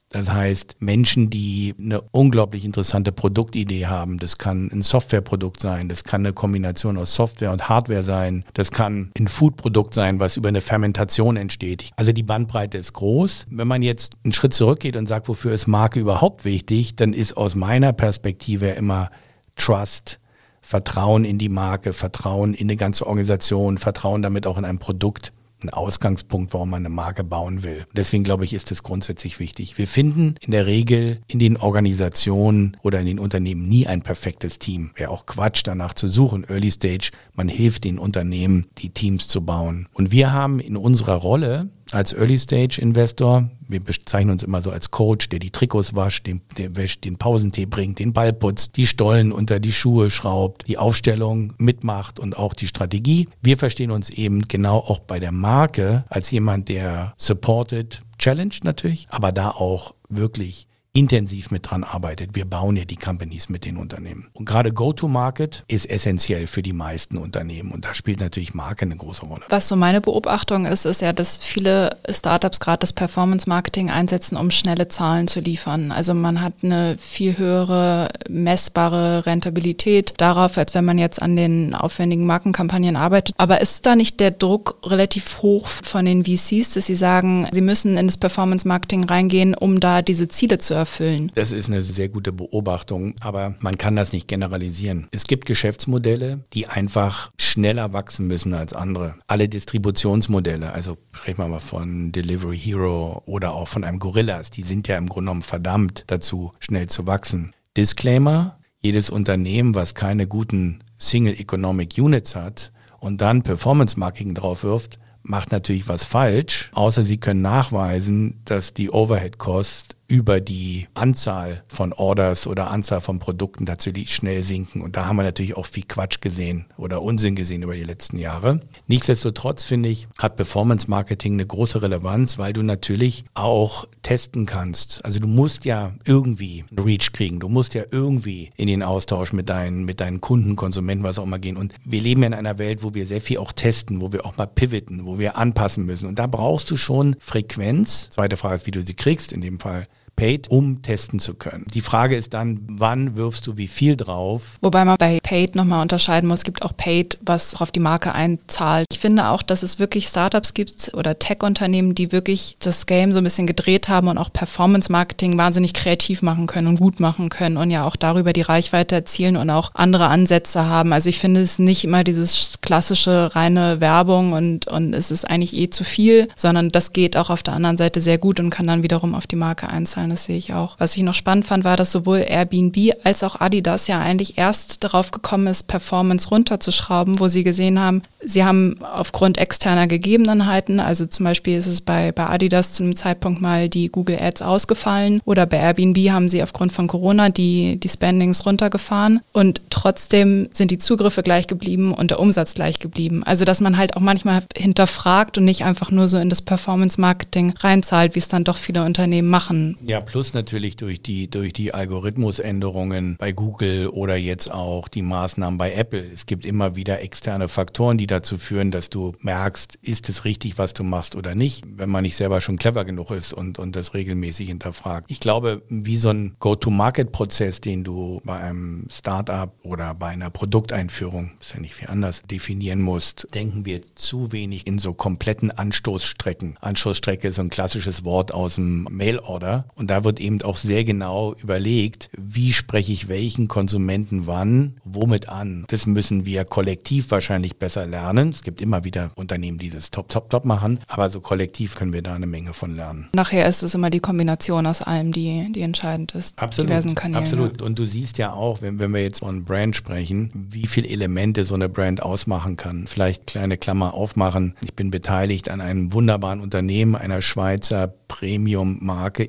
Das 0.10 0.32
heißt, 0.32 0.76
Menschen, 0.82 1.32
die 1.32 1.74
eine 1.80 2.00
unglaublich 2.12 2.64
interessante 2.64 3.12
Produktidee 3.12 3.88
haben, 3.88 4.20
das 4.20 4.38
kann 4.38 4.70
ein 4.72 4.84
Softwareprodukt 4.84 5.60
sein, 5.60 5.90
das 5.90 6.04
kann 6.04 6.22
eine 6.22 6.32
Kombination 6.32 6.96
aus 6.98 7.16
Software 7.16 7.52
und 7.52 7.70
Hardware 7.70 8.04
sein, 8.04 8.46
das 8.54 8.70
kann 8.70 9.10
ein 9.18 9.28
Foodprodukt 9.28 9.96
sein, 9.96 10.20
was 10.20 10.38
über 10.38 10.50
eine 10.50 10.62
Fermentation 10.62 11.38
entsteht. 11.38 11.90
Also 11.96 12.12
die 12.12 12.22
Bandbreite 12.22 12.78
ist 12.78 12.94
groß. 12.94 13.48
Wenn 13.50 13.68
man 13.68 13.82
jetzt 13.82 14.14
einen 14.24 14.34
Schritt 14.34 14.54
zurückgeht 14.54 14.96
und 14.96 15.08
sagt, 15.08 15.28
wofür 15.28 15.54
ist 15.54 15.66
Marke 15.66 16.00
überhaupt 16.00 16.46
wichtig, 16.46 16.96
dann 16.96 17.14
ist 17.14 17.36
aus 17.36 17.56
meiner 17.56 17.94
Perspektive 17.94 18.70
immer 18.70 19.10
Trust, 19.56 20.20
Vertrauen 20.66 21.26
in 21.26 21.38
die 21.38 21.48
Marke, 21.48 21.94
Vertrauen 21.94 22.56
in 22.56 22.66
eine 22.66 22.76
ganze 22.76 23.06
Organisation, 23.06 23.78
Vertrauen 23.78 24.24
damit 24.24 24.48
auch 24.48 24.58
in 24.58 24.66
ein 24.66 24.80
Produkt 24.80 25.32
ein 25.62 25.70
Ausgangspunkt, 25.70 26.54
warum 26.54 26.72
man 26.72 26.82
eine 26.82 26.90
Marke 26.90 27.24
bauen 27.24 27.62
will. 27.62 27.86
Deswegen 27.94 28.24
glaube 28.24 28.46
ich, 28.46 28.54
ist 28.54 28.72
das 28.72 28.82
grundsätzlich 28.82 29.40
wichtig. 29.40 29.78
Wir 29.78 29.88
finden 29.88 30.36
in 30.42 30.50
der 30.50 30.66
Regel 30.66 31.22
in 31.28 31.38
den 31.38 31.58
Organisationen 31.58 32.78
oder 32.82 33.00
in 33.00 33.06
den 33.06 33.20
Unternehmen 33.20 33.68
nie 33.68 33.86
ein 33.86 34.02
perfektes 34.02 34.58
Team. 34.58 34.90
Wäre 34.96 35.12
auch 35.12 35.28
Quatsch, 35.28 35.62
danach 35.64 35.94
zu 35.94 36.08
suchen. 36.08 36.46
Early 36.50 36.72
Stage, 36.72 37.12
man 37.36 37.48
hilft 37.48 37.84
den 37.84 38.00
Unternehmen, 38.00 38.66
die 38.80 38.90
Teams 38.90 39.28
zu 39.28 39.42
bauen. 39.42 39.88
Und 39.94 40.12
wir 40.12 40.34
haben 40.34 40.60
in 40.60 40.78
unserer 40.78 41.16
Rolle 41.16 41.70
als 41.92 42.14
Early-Stage-Investor, 42.14 43.50
wir 43.68 43.80
bezeichnen 43.80 44.32
uns 44.32 44.44
immer 44.44 44.62
so 44.62 44.72
als 44.72 44.92
Coach, 44.92 45.30
der 45.30 45.40
die 45.40 45.52
Trikots 45.52 45.96
wascht, 45.96 46.28
den, 46.28 46.42
der 46.58 46.76
wäscht, 46.76 47.06
den 47.06 47.18
Pausentee 47.18 47.66
bringt, 47.66 48.00
den 48.00 48.14
Ball 48.14 48.34
putzt, 48.34 48.78
die 48.78 48.88
Stollen 48.88 49.32
unter 49.32 49.60
die 49.60 49.72
Schuhe 49.72 50.10
schraubt, 50.10 50.68
die 50.68 50.78
Aufstellung 50.78 51.54
mitmacht 51.58 52.20
und 52.20 52.38
auch 52.38 52.54
die 52.54 52.68
Strategie. 52.68 53.28
Wir 53.42 53.58
verstehen 53.58 53.92
uns 53.92 54.10
eben 54.10 54.42
genau 54.48 54.78
auch 54.78 55.00
bei 55.00 55.20
der 55.20 55.32
Marke 55.32 56.04
als 56.10 56.32
jemand, 56.32 56.70
der 56.70 57.14
supported, 57.18 58.02
challenged 58.18 58.64
natürlich, 58.64 59.08
aber 59.10 59.32
da 59.32 59.50
auch 59.52 59.94
wirklich 60.10 60.68
intensiv 60.96 61.52
mit 61.52 61.70
dran 61.70 61.84
arbeitet. 61.84 62.32
Wir 62.34 62.46
bauen 62.46 62.78
ja 62.78 62.86
die 62.86 62.96
Companies 62.96 63.50
mit 63.50 63.66
den 63.66 63.76
Unternehmen. 63.78 64.30
Und 64.34 64.46
gerade 64.46 64.72
Go-to-Market 64.72 65.66
ist 65.68 65.90
essentiell 65.90 66.48
für 66.48 66.64
die 66.64 66.74
meisten 66.74 67.18
Unternehmen 67.18 67.72
und 67.72 67.84
da 67.84 67.94
spielt 67.94 68.22
natürlich 68.22 68.54
Marke 68.54 68.86
eine 68.86 68.96
große 68.96 69.26
Rolle. 69.26 69.44
Was 69.50 69.68
so 69.68 69.76
meine 69.76 70.00
Beobachtung 70.00 70.66
ist, 70.66 70.86
ist 70.86 71.02
ja, 71.02 71.12
dass 71.12 71.38
viele 71.38 71.98
Startups 72.10 72.62
gerade 72.62 72.80
das 72.80 72.94
Performance-Marketing 72.94 73.90
einsetzen, 73.90 74.38
um 74.38 74.52
schnelle 74.52 74.88
Zahlen 74.88 75.28
zu 75.28 75.42
liefern. 75.42 75.92
Also 75.92 76.14
man 76.14 76.42
hat 76.42 76.54
eine 76.64 76.98
viel 76.98 77.38
höhere 77.38 78.10
messbare 78.30 79.26
Rentabilität 79.26 80.14
darauf, 80.18 80.58
als 80.58 80.74
wenn 80.76 80.86
man 80.86 80.98
jetzt 80.98 81.22
an 81.22 81.36
den 81.36 81.76
aufwendigen 81.76 82.26
Markenkampagnen 82.26 82.96
arbeitet. 82.96 83.36
Aber 83.38 83.60
ist 83.60 83.86
da 83.86 83.98
nicht 83.98 84.22
der 84.22 84.32
Druck 84.32 84.78
relativ 84.86 85.42
hoch 85.42 85.68
von 85.68 86.06
den 86.06 86.24
VCs, 86.24 86.76
dass 86.76 86.86
sie 86.86 86.96
sagen, 86.96 87.50
sie 87.52 87.62
müssen 87.62 87.98
in 87.98 88.08
das 88.08 88.16
Performance-Marketing 88.16 89.04
reingehen, 89.04 89.56
um 89.56 89.82
da 89.82 90.02
diese 90.02 90.30
Ziele 90.30 90.58
zu 90.58 90.74
erfüllen? 90.74 90.85
Erfüllen. 90.86 91.32
Das 91.34 91.52
ist 91.52 91.68
eine 91.68 91.82
sehr 91.82 92.10
gute 92.10 92.32
Beobachtung, 92.32 93.16
aber 93.20 93.56
man 93.60 93.78
kann 93.80 93.96
das 93.96 94.14
nicht 94.14 94.28
generalisieren. 94.28 95.08
Es 95.12 95.26
gibt 95.26 95.48
Geschäftsmodelle, 95.48 96.42
die 96.54 96.68
einfach 96.68 97.32
schneller 97.40 97.92
wachsen 97.92 98.28
müssen 98.28 98.54
als 98.54 98.74
andere. 98.74 99.16
Alle 99.26 99.50
Distributionsmodelle, 99.50 100.72
also 100.72 100.98
sprechen 101.12 101.40
wir 101.40 101.48
mal 101.48 101.60
von 101.60 102.12
Delivery 102.12 102.58
Hero 102.58 103.24
oder 103.26 103.56
auch 103.56 103.68
von 103.68 103.84
einem 103.84 103.98
Gorillas, 103.98 104.52
die 104.52 104.62
sind 104.62 104.88
ja 104.88 104.98
im 104.98 105.10
Grunde 105.10 105.26
genommen 105.26 105.42
verdammt 105.42 106.04
dazu, 106.06 106.54
schnell 106.60 106.88
zu 106.88 107.08
wachsen. 107.08 107.54
Disclaimer, 107.76 108.60
jedes 108.80 109.10
Unternehmen, 109.10 109.74
was 109.74 109.96
keine 109.96 110.28
guten 110.28 110.84
Single 111.00 111.34
Economic 111.40 111.98
Units 111.98 112.36
hat 112.36 112.72
und 113.00 113.22
dann 113.22 113.42
Performance 113.42 114.00
Marketing 114.00 114.36
drauf 114.36 114.64
wirft, 114.64 115.00
macht 115.24 115.52
natürlich 115.52 115.88
was 115.88 116.06
falsch, 116.06 116.70
außer 116.74 117.04
sie 117.04 117.18
können 117.18 117.42
nachweisen, 117.42 118.42
dass 118.46 118.74
die 118.74 118.92
Overhead 118.92 119.40
Cost 119.40 119.96
über 120.08 120.40
die 120.40 120.88
Anzahl 120.94 121.64
von 121.68 121.92
Orders 121.92 122.46
oder 122.46 122.70
Anzahl 122.70 123.02
von 123.02 123.20
Produkten 123.20 123.64
natürlich 123.64 124.14
schnell 124.14 124.44
sinken. 124.44 124.82
Und 124.82 124.96
da 124.96 125.06
haben 125.06 125.16
wir 125.16 125.24
natürlich 125.24 125.58
auch 125.58 125.66
viel 125.66 125.86
Quatsch 125.88 126.22
gesehen 126.22 126.66
oder 126.78 127.02
Unsinn 127.02 127.36
gesehen 127.36 127.64
über 127.64 127.76
die 127.76 127.84
letzten 127.84 128.18
Jahre. 128.18 128.62
Nichtsdestotrotz 128.88 129.64
finde 129.64 129.90
ich, 129.90 130.08
hat 130.18 130.36
Performance 130.36 130.90
Marketing 130.90 131.34
eine 131.34 131.46
große 131.46 131.82
Relevanz, 131.82 132.38
weil 132.38 132.54
du 132.54 132.62
natürlich 132.62 133.26
auch 133.34 133.86
testen 134.04 134.46
kannst. 134.46 135.04
Also 135.04 135.20
du 135.20 135.28
musst 135.28 135.66
ja 135.66 135.94
irgendwie 136.06 136.66
Reach 136.78 137.12
kriegen. 137.12 137.40
Du 137.40 137.50
musst 137.50 137.74
ja 137.74 137.84
irgendwie 137.92 138.52
in 138.56 138.68
den 138.68 138.84
Austausch 138.84 139.34
mit 139.34 139.50
deinen, 139.50 139.86
mit 139.86 140.00
deinen 140.00 140.22
Kunden, 140.22 140.56
Konsumenten, 140.56 141.04
was 141.04 141.18
auch 141.18 141.24
immer 141.24 141.40
gehen. 141.40 141.58
Und 141.58 141.74
wir 141.84 142.02
leben 142.02 142.22
ja 142.22 142.28
in 142.28 142.34
einer 142.36 142.60
Welt, 142.60 142.84
wo 142.84 142.94
wir 142.94 143.08
sehr 143.08 143.22
viel 143.22 143.40
auch 143.40 143.52
testen, 143.52 144.02
wo 144.02 144.14
wir 144.14 144.26
auch 144.26 144.38
mal 144.38 144.46
pivoten, 144.46 145.06
wo 145.06 145.18
wir 145.18 145.38
anpassen 145.38 145.86
müssen. 145.86 146.08
Und 146.08 146.20
da 146.20 146.28
brauchst 146.28 146.70
du 146.70 146.78
schon 146.78 147.16
Frequenz. 147.20 148.10
Zweite 148.12 148.38
Frage 148.38 148.56
ist, 148.56 148.68
wie 148.68 148.72
du 148.72 148.86
sie 148.86 148.94
kriegst. 148.94 149.34
In 149.34 149.42
dem 149.42 149.60
Fall 149.60 149.88
Paid, 150.16 150.50
um 150.50 150.82
testen 150.82 151.20
zu 151.20 151.34
können. 151.34 151.66
Die 151.74 151.82
Frage 151.82 152.16
ist 152.16 152.34
dann, 152.34 152.62
wann 152.68 153.16
wirfst 153.16 153.48
du 153.48 153.58
wie 153.58 153.68
viel 153.68 153.98
drauf? 153.98 154.58
Wobei 154.62 154.86
man 154.86 154.96
bei 154.98 155.20
Paid 155.22 155.56
nochmal 155.56 155.82
unterscheiden 155.82 156.28
muss. 156.28 156.40
Es 156.40 156.44
gibt 156.46 156.64
auch 156.64 156.76
Paid, 156.78 157.18
was 157.22 157.56
auf 157.56 157.72
die 157.72 157.80
Marke 157.80 158.14
einzahlt. 158.14 158.88
Ich 158.92 159.00
finde 159.00 159.30
auch, 159.30 159.44
dass 159.44 159.64
es 159.64 159.78
wirklich 159.78 160.08
Startups 160.08 160.54
gibt 160.54 160.94
oder 160.94 161.20
Tech-Unternehmen, 161.20 161.96
die 161.96 162.12
wirklich 162.12 162.56
das 162.60 162.86
Game 162.86 163.12
so 163.12 163.18
ein 163.18 163.24
bisschen 163.24 163.48
gedreht 163.48 163.90
haben 163.90 164.08
und 164.08 164.18
auch 164.18 164.32
Performance-Marketing 164.32 165.38
wahnsinnig 165.38 165.74
kreativ 165.74 166.22
machen 166.22 166.48
können 166.48 166.68
und 166.68 166.80
gut 166.80 167.00
machen 167.00 167.30
können 167.30 167.58
und 167.58 167.72
ja 167.72 167.86
auch 167.86 167.96
darüber 167.96 168.32
die 168.32 168.42
Reichweite 168.42 168.96
erzielen 168.96 169.36
und 169.36 169.50
auch 169.50 169.72
andere 169.74 170.08
Ansätze 170.08 170.66
haben. 170.66 170.94
Also 170.94 171.10
ich 171.10 171.20
finde 171.20 171.42
es 171.42 171.60
nicht 171.60 171.84
immer 171.84 172.04
dieses 172.04 172.56
klassische 172.62 173.36
reine 173.36 173.82
Werbung 173.82 174.34
und, 174.34 174.68
und 174.68 174.94
es 174.94 175.12
ist 175.12 175.30
eigentlich 175.30 175.56
eh 175.56 175.70
zu 175.70 175.84
viel, 175.84 176.30
sondern 176.36 176.70
das 176.70 176.94
geht 176.94 177.18
auch 177.18 177.30
auf 177.30 177.44
der 177.44 177.54
anderen 177.54 177.78
Seite 177.78 178.02
sehr 178.02 178.18
gut 178.18 178.40
und 178.40 178.50
kann 178.50 178.68
dann 178.68 178.84
wiederum 178.84 179.14
auf 179.14 179.28
die 179.28 179.36
Marke 179.36 179.68
einzahlen. 179.68 180.05
Das 180.10 180.26
sehe 180.26 180.38
ich 180.38 180.54
auch. 180.54 180.76
Was 180.78 180.96
ich 180.96 181.04
noch 181.04 181.14
spannend 181.14 181.46
fand, 181.46 181.64
war, 181.64 181.78
dass 181.78 181.92
sowohl 181.92 182.26
Airbnb 182.28 182.76
als 183.04 183.24
auch 183.24 183.40
Adidas 183.40 183.88
ja 183.88 184.00
eigentlich 184.00 184.38
erst 184.38 184.84
darauf 184.84 185.12
gekommen 185.12 185.48
ist, 185.48 185.68
Performance 185.68 186.30
runterzuschrauben, 186.30 187.20
wo 187.20 187.28
sie 187.28 187.44
gesehen 187.44 187.80
haben, 187.80 188.04
sie 188.24 188.44
haben 188.44 188.78
aufgrund 188.82 189.38
externer 189.38 189.88
Gegebenheiten, 189.88 190.80
also 190.80 191.06
zum 191.06 191.24
Beispiel 191.26 191.58
ist 191.58 191.68
es 191.68 191.82
bei, 191.82 192.12
bei 192.12 192.28
Adidas 192.28 192.74
zu 192.74 192.84
einem 192.84 192.96
Zeitpunkt 192.96 193.42
mal 193.42 193.70
die 193.70 193.90
Google 193.90 194.18
Ads 194.20 194.42
ausgefallen 194.42 195.22
oder 195.26 195.46
bei 195.46 195.58
Airbnb 195.58 195.98
haben 196.10 196.30
sie 196.30 196.44
aufgrund 196.44 196.74
von 196.74 196.88
Corona 196.88 197.30
die, 197.30 197.78
die 197.78 197.90
Spendings 197.90 198.46
runtergefahren 198.46 199.22
und 199.32 199.62
trotzdem 199.70 200.48
sind 200.52 200.72
die 200.72 200.78
Zugriffe 200.78 201.24
gleich 201.24 201.48
geblieben 201.48 201.94
und 201.94 202.12
der 202.12 202.20
Umsatz 202.20 202.54
gleich 202.54 202.80
geblieben. 202.80 203.24
Also 203.24 203.46
dass 203.46 203.62
man 203.62 203.78
halt 203.78 203.96
auch 203.96 204.02
manchmal 204.02 204.44
hinterfragt 204.56 205.38
und 205.38 205.46
nicht 205.46 205.64
einfach 205.64 205.92
nur 205.92 206.08
so 206.08 206.18
in 206.18 206.30
das 206.30 206.42
Performance-Marketing 206.42 207.54
reinzahlt, 207.60 208.16
wie 208.16 208.20
es 208.20 208.28
dann 208.28 208.44
doch 208.44 208.58
viele 208.58 208.84
Unternehmen 208.84 209.30
machen. 209.30 209.78
Ja, 209.86 209.95
plus 210.02 210.34
natürlich 210.34 210.76
durch 210.76 211.02
die, 211.02 211.30
durch 211.30 211.54
die 211.54 211.74
Algorithmusänderungen 211.74 213.16
bei 213.18 213.32
Google 213.32 213.88
oder 213.88 214.16
jetzt 214.16 214.52
auch 214.52 214.88
die 214.88 215.02
Maßnahmen 215.02 215.58
bei 215.58 215.74
Apple. 215.74 216.04
Es 216.14 216.26
gibt 216.26 216.46
immer 216.46 216.76
wieder 216.76 217.02
externe 217.02 217.48
Faktoren, 217.48 217.98
die 217.98 218.08
dazu 218.08 218.38
führen, 218.38 218.72
dass 218.72 218.90
du 218.90 219.14
merkst, 219.20 219.78
ist 219.82 220.10
es 220.10 220.26
richtig, 220.26 220.58
was 220.58 220.74
du 220.74 220.84
machst 220.84 221.16
oder 221.16 221.36
nicht, 221.36 221.64
wenn 221.68 221.90
man 221.90 222.04
nicht 222.04 222.16
selber 222.16 222.42
schon 222.42 222.58
clever 222.58 222.86
genug 222.86 223.12
ist 223.12 223.34
und, 223.34 223.60
und 223.60 223.76
das 223.76 223.94
regelmäßig 223.94 224.48
hinterfragt. 224.48 225.06
Ich 225.10 225.20
glaube, 225.20 225.62
wie 225.70 225.98
so 225.98 226.10
ein 226.10 226.36
Go-to-Market-Prozess, 226.40 227.62
den 227.62 227.84
du 227.84 228.22
bei 228.24 228.38
einem 228.40 228.88
Startup 228.92 229.54
oder 229.64 229.94
bei 229.94 230.08
einer 230.08 230.30
Produkteinführung, 230.30 231.32
ist 231.40 231.54
ja 231.54 231.60
nicht 231.60 231.76
viel 231.76 231.90
anders, 231.90 232.24
definieren 232.24 232.82
musst, 232.82 233.28
denken 233.34 233.66
wir 233.66 233.82
zu 233.96 234.32
wenig 234.32 234.68
in 234.68 234.80
so 234.80 234.94
kompletten 234.94 235.52
Anstoßstrecken. 235.52 236.58
Anstoßstrecke 236.62 237.30
ist 237.30 237.36
so 237.36 237.42
ein 237.42 237.50
klassisches 237.50 238.04
Wort 238.06 238.34
aus 238.34 238.56
dem 238.56 238.88
Mail-Order 238.90 239.68
und 239.76 239.85
da 239.88 240.04
wird 240.04 240.20
eben 240.20 240.42
auch 240.42 240.58
sehr 240.58 240.84
genau 240.84 241.34
überlegt, 241.42 242.10
wie 242.18 242.54
spreche 242.54 242.92
ich 242.92 243.08
welchen 243.08 243.48
Konsumenten 243.48 244.28
wann, 244.28 244.78
womit 244.84 245.30
an. 245.30 245.66
Das 245.68 245.86
müssen 245.86 246.26
wir 246.26 246.46
kollektiv 246.46 247.12
wahrscheinlich 247.12 247.58
besser 247.58 247.86
lernen. 247.86 248.30
Es 248.30 248.44
gibt 248.44 248.62
immer 248.62 248.84
wieder 248.84 249.12
Unternehmen, 249.16 249.58
die 249.58 249.70
das 249.70 249.92
top, 249.92 250.10
top, 250.10 250.30
top 250.30 250.46
machen, 250.46 250.80
aber 250.88 251.10
so 251.10 251.22
kollektiv 251.22 251.76
können 251.76 251.94
wir 251.94 252.02
da 252.02 252.14
eine 252.14 252.28
Menge 252.28 252.54
von 252.54 252.76
lernen. 252.76 253.08
Nachher 253.14 253.48
ist 253.48 253.64
es 253.64 253.76
immer 253.76 253.90
die 253.90 254.00
Kombination 254.00 254.66
aus 254.66 254.82
allem, 254.82 255.12
die, 255.12 255.52
die 255.52 255.62
entscheidend 255.62 256.14
ist. 256.14 256.40
Absolut. 256.40 256.70
Diversen 256.70 256.96
Kanälen. 256.96 257.24
Absolut. 257.24 257.62
Und 257.62 257.80
du 257.80 257.86
siehst 257.86 258.18
ja 258.18 258.34
auch, 258.34 258.62
wenn, 258.62 258.80
wenn 258.80 258.94
wir 258.94 259.02
jetzt 259.02 259.20
von 259.20 259.44
Brand 259.46 259.76
sprechen, 259.76 260.32
wie 260.34 260.68
viele 260.68 260.88
Elemente 260.88 261.46
so 261.46 261.56
eine 261.56 261.70
Brand 261.70 262.02
ausmachen 262.02 262.58
kann. 262.58 262.88
Vielleicht 262.88 263.28
kleine 263.28 263.58
Klammer 263.58 263.94
aufmachen. 263.94 264.56
Ich 264.64 264.74
bin 264.74 264.92
beteiligt 264.92 265.50
an 265.50 265.62
einem 265.62 265.94
wunderbaren 265.94 266.40
Unternehmen, 266.40 266.96
einer 266.96 267.22
Schweizer 267.22 267.94
Premium-Marke 268.08 269.24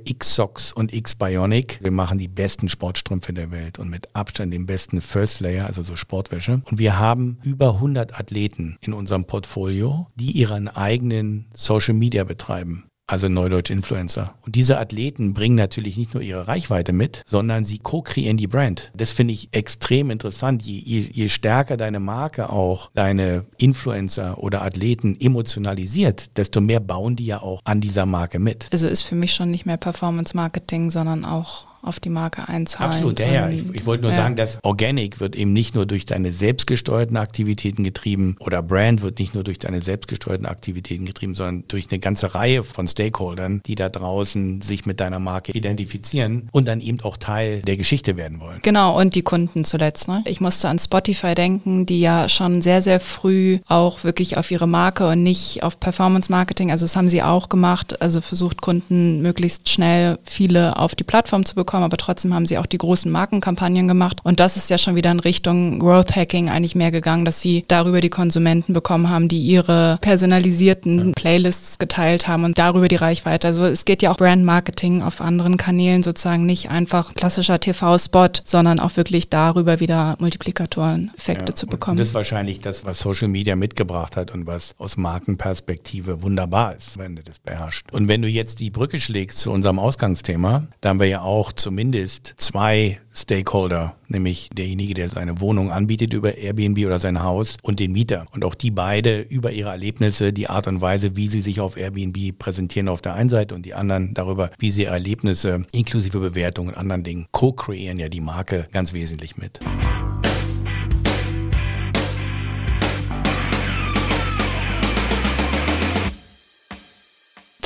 X-Sox 0.46 0.72
und 0.72 0.92
X-Bionic. 0.92 1.80
Wir 1.82 1.90
machen 1.90 2.18
die 2.18 2.28
besten 2.28 2.68
Sportstrümpfe 2.68 3.32
der 3.32 3.50
Welt 3.50 3.78
und 3.78 3.88
mit 3.88 4.14
Abstand 4.14 4.52
den 4.52 4.66
besten 4.66 5.00
First 5.00 5.40
Layer, 5.40 5.66
also 5.66 5.82
so 5.82 5.96
Sportwäsche. 5.96 6.62
Und 6.64 6.78
wir 6.78 6.98
haben 6.98 7.38
über 7.42 7.74
100 7.74 8.18
Athleten 8.18 8.78
in 8.80 8.92
unserem 8.92 9.24
Portfolio, 9.24 10.06
die 10.14 10.32
ihren 10.32 10.68
eigenen 10.68 11.46
Social 11.52 11.94
Media 11.94 12.24
betreiben 12.24 12.84
also 13.06 13.28
Neudeutsch 13.28 13.70
Influencer. 13.70 14.34
Und 14.44 14.54
diese 14.54 14.78
Athleten 14.78 15.32
bringen 15.32 15.54
natürlich 15.54 15.96
nicht 15.96 16.14
nur 16.14 16.22
ihre 16.22 16.48
Reichweite 16.48 16.92
mit, 16.92 17.22
sondern 17.26 17.64
sie 17.64 17.78
co-kreieren 17.78 18.36
die 18.36 18.46
Brand. 18.46 18.90
Das 18.94 19.12
finde 19.12 19.34
ich 19.34 19.48
extrem 19.52 20.10
interessant. 20.10 20.62
Je, 20.62 20.80
je, 20.84 21.08
je 21.12 21.28
stärker 21.28 21.76
deine 21.76 22.00
Marke 22.00 22.50
auch 22.50 22.90
deine 22.94 23.46
Influencer 23.58 24.38
oder 24.38 24.62
Athleten 24.62 25.16
emotionalisiert, 25.18 26.36
desto 26.36 26.60
mehr 26.60 26.80
bauen 26.80 27.16
die 27.16 27.26
ja 27.26 27.40
auch 27.40 27.60
an 27.64 27.80
dieser 27.80 28.06
Marke 28.06 28.38
mit. 28.38 28.68
Also 28.72 28.86
ist 28.86 29.02
für 29.02 29.14
mich 29.14 29.34
schon 29.34 29.50
nicht 29.50 29.66
mehr 29.66 29.76
Performance 29.76 30.36
Marketing, 30.36 30.90
sondern 30.90 31.24
auch 31.24 31.66
auf 31.82 32.00
die 32.00 32.10
Marke 32.10 32.48
einzahlen. 32.48 32.92
Absolut, 32.92 33.20
ja, 33.20 33.32
ja. 33.32 33.48
Ich, 33.48 33.62
ich 33.72 33.86
wollte 33.86 34.02
nur 34.02 34.10
ja. 34.10 34.16
sagen, 34.16 34.36
dass 34.36 34.58
Organic 34.62 35.20
wird 35.20 35.36
eben 35.36 35.52
nicht 35.52 35.74
nur 35.74 35.86
durch 35.86 36.06
deine 36.06 36.32
selbstgesteuerten 36.32 37.16
Aktivitäten 37.16 37.84
getrieben 37.84 38.36
oder 38.40 38.62
Brand 38.62 39.02
wird 39.02 39.18
nicht 39.18 39.34
nur 39.34 39.44
durch 39.44 39.58
deine 39.58 39.80
selbstgesteuerten 39.80 40.46
Aktivitäten 40.46 41.04
getrieben, 41.04 41.34
sondern 41.34 41.64
durch 41.68 41.88
eine 41.90 41.98
ganze 41.98 42.34
Reihe 42.34 42.62
von 42.62 42.88
Stakeholdern, 42.88 43.62
die 43.66 43.74
da 43.74 43.88
draußen 43.88 44.60
sich 44.60 44.86
mit 44.86 45.00
deiner 45.00 45.18
Marke 45.18 45.52
identifizieren 45.52 46.48
und 46.52 46.66
dann 46.66 46.80
eben 46.80 47.00
auch 47.00 47.16
Teil 47.16 47.62
der 47.62 47.76
Geschichte 47.76 48.16
werden 48.16 48.40
wollen. 48.40 48.60
Genau, 48.62 48.98
und 48.98 49.14
die 49.14 49.22
Kunden 49.22 49.64
zuletzt. 49.64 50.08
Ne? 50.08 50.22
Ich 50.26 50.40
musste 50.40 50.68
an 50.68 50.78
Spotify 50.78 51.34
denken, 51.34 51.86
die 51.86 52.00
ja 52.00 52.28
schon 52.28 52.62
sehr, 52.62 52.82
sehr 52.82 53.00
früh 53.00 53.58
auch 53.68 54.04
wirklich 54.04 54.36
auf 54.36 54.50
ihre 54.50 54.66
Marke 54.66 55.08
und 55.08 55.22
nicht 55.22 55.62
auf 55.62 55.78
Performance 55.80 56.30
Marketing, 56.30 56.70
also 56.70 56.84
das 56.84 56.96
haben 56.96 57.08
sie 57.08 57.22
auch 57.22 57.48
gemacht, 57.48 58.00
also 58.02 58.20
versucht 58.20 58.60
Kunden 58.60 59.22
möglichst 59.22 59.68
schnell 59.68 60.18
viele 60.24 60.78
auf 60.78 60.94
die 60.94 61.04
Plattform 61.04 61.44
zu 61.44 61.54
bekommen 61.54 61.75
bekommen, 61.76 61.84
aber 61.84 61.96
trotzdem 61.98 62.34
haben 62.34 62.46
sie 62.46 62.58
auch 62.58 62.66
die 62.66 62.78
großen 62.78 63.10
Markenkampagnen 63.12 63.86
gemacht. 63.86 64.20
Und 64.22 64.40
das 64.40 64.56
ist 64.56 64.70
ja 64.70 64.78
schon 64.78 64.96
wieder 64.96 65.10
in 65.10 65.20
Richtung 65.20 65.78
Growth 65.78 66.16
Hacking 66.16 66.48
eigentlich 66.48 66.74
mehr 66.74 66.90
gegangen, 66.90 67.24
dass 67.24 67.40
sie 67.40 67.64
darüber 67.68 68.00
die 68.00 68.08
Konsumenten 68.08 68.72
bekommen 68.72 69.10
haben, 69.10 69.28
die 69.28 69.40
ihre 69.40 69.98
personalisierten 70.00 71.12
Playlists 71.14 71.78
geteilt 71.78 72.28
haben 72.28 72.44
und 72.44 72.58
darüber 72.58 72.88
die 72.88 72.96
Reichweite. 72.96 73.48
Also 73.48 73.64
es 73.66 73.84
geht 73.84 74.02
ja 74.02 74.10
auch 74.10 74.16
Brand 74.16 74.44
Marketing 74.44 75.02
auf 75.02 75.20
anderen 75.20 75.56
Kanälen 75.58 76.02
sozusagen 76.02 76.46
nicht 76.46 76.70
einfach 76.70 77.14
klassischer 77.14 77.60
TV-Spot, 77.60 78.28
sondern 78.44 78.80
auch 78.80 78.96
wirklich 78.96 79.28
darüber 79.28 79.80
wieder 79.80 80.16
Multiplikatoren-Effekte 80.18 81.52
ja, 81.52 81.56
zu 81.56 81.66
bekommen. 81.66 81.98
das 81.98 82.08
ist 82.08 82.14
wahrscheinlich 82.14 82.60
das, 82.60 82.84
was 82.86 83.00
Social 83.00 83.28
Media 83.28 83.56
mitgebracht 83.56 84.16
hat 84.16 84.32
und 84.32 84.46
was 84.46 84.74
aus 84.78 84.96
Markenperspektive 84.96 86.22
wunderbar 86.22 86.74
ist, 86.74 86.98
wenn 86.98 87.16
du 87.16 87.22
das 87.22 87.38
beherrscht. 87.38 87.92
Und 87.92 88.08
wenn 88.08 88.22
du 88.22 88.28
jetzt 88.28 88.60
die 88.60 88.70
Brücke 88.70 88.98
schlägst 88.98 89.38
zu 89.38 89.50
unserem 89.50 89.78
Ausgangsthema, 89.78 90.66
da 90.80 90.88
haben 90.88 91.00
wir 91.00 91.06
ja 91.06 91.20
auch 91.20 91.52
zumindest 91.56 92.34
zwei 92.36 93.00
Stakeholder, 93.14 93.96
nämlich 94.08 94.50
derjenige, 94.56 94.94
der 94.94 95.08
seine 95.08 95.40
Wohnung 95.40 95.70
anbietet 95.70 96.12
über 96.12 96.36
Airbnb 96.36 96.86
oder 96.86 96.98
sein 96.98 97.22
Haus 97.22 97.56
und 97.62 97.80
den 97.80 97.92
Mieter. 97.92 98.26
Und 98.32 98.44
auch 98.44 98.54
die 98.54 98.70
beide 98.70 99.20
über 99.20 99.52
ihre 99.52 99.70
Erlebnisse, 99.70 100.32
die 100.32 100.48
Art 100.48 100.68
und 100.68 100.80
Weise, 100.80 101.16
wie 101.16 101.28
sie 101.28 101.40
sich 101.40 101.60
auf 101.60 101.76
Airbnb 101.76 102.38
präsentieren 102.38 102.88
auf 102.88 103.02
der 103.02 103.14
einen 103.14 103.30
Seite 103.30 103.54
und 103.54 103.64
die 103.66 103.74
anderen 103.74 104.14
darüber, 104.14 104.50
wie 104.58 104.70
sie 104.70 104.84
Erlebnisse 104.84 105.66
inklusive 105.72 106.20
Bewertungen 106.20 106.70
und 106.70 106.76
anderen 106.76 107.04
Dingen 107.04 107.26
co-kreieren 107.32 107.98
ja 107.98 108.08
die 108.08 108.20
Marke 108.20 108.68
ganz 108.72 108.92
wesentlich 108.92 109.36
mit. 109.36 109.60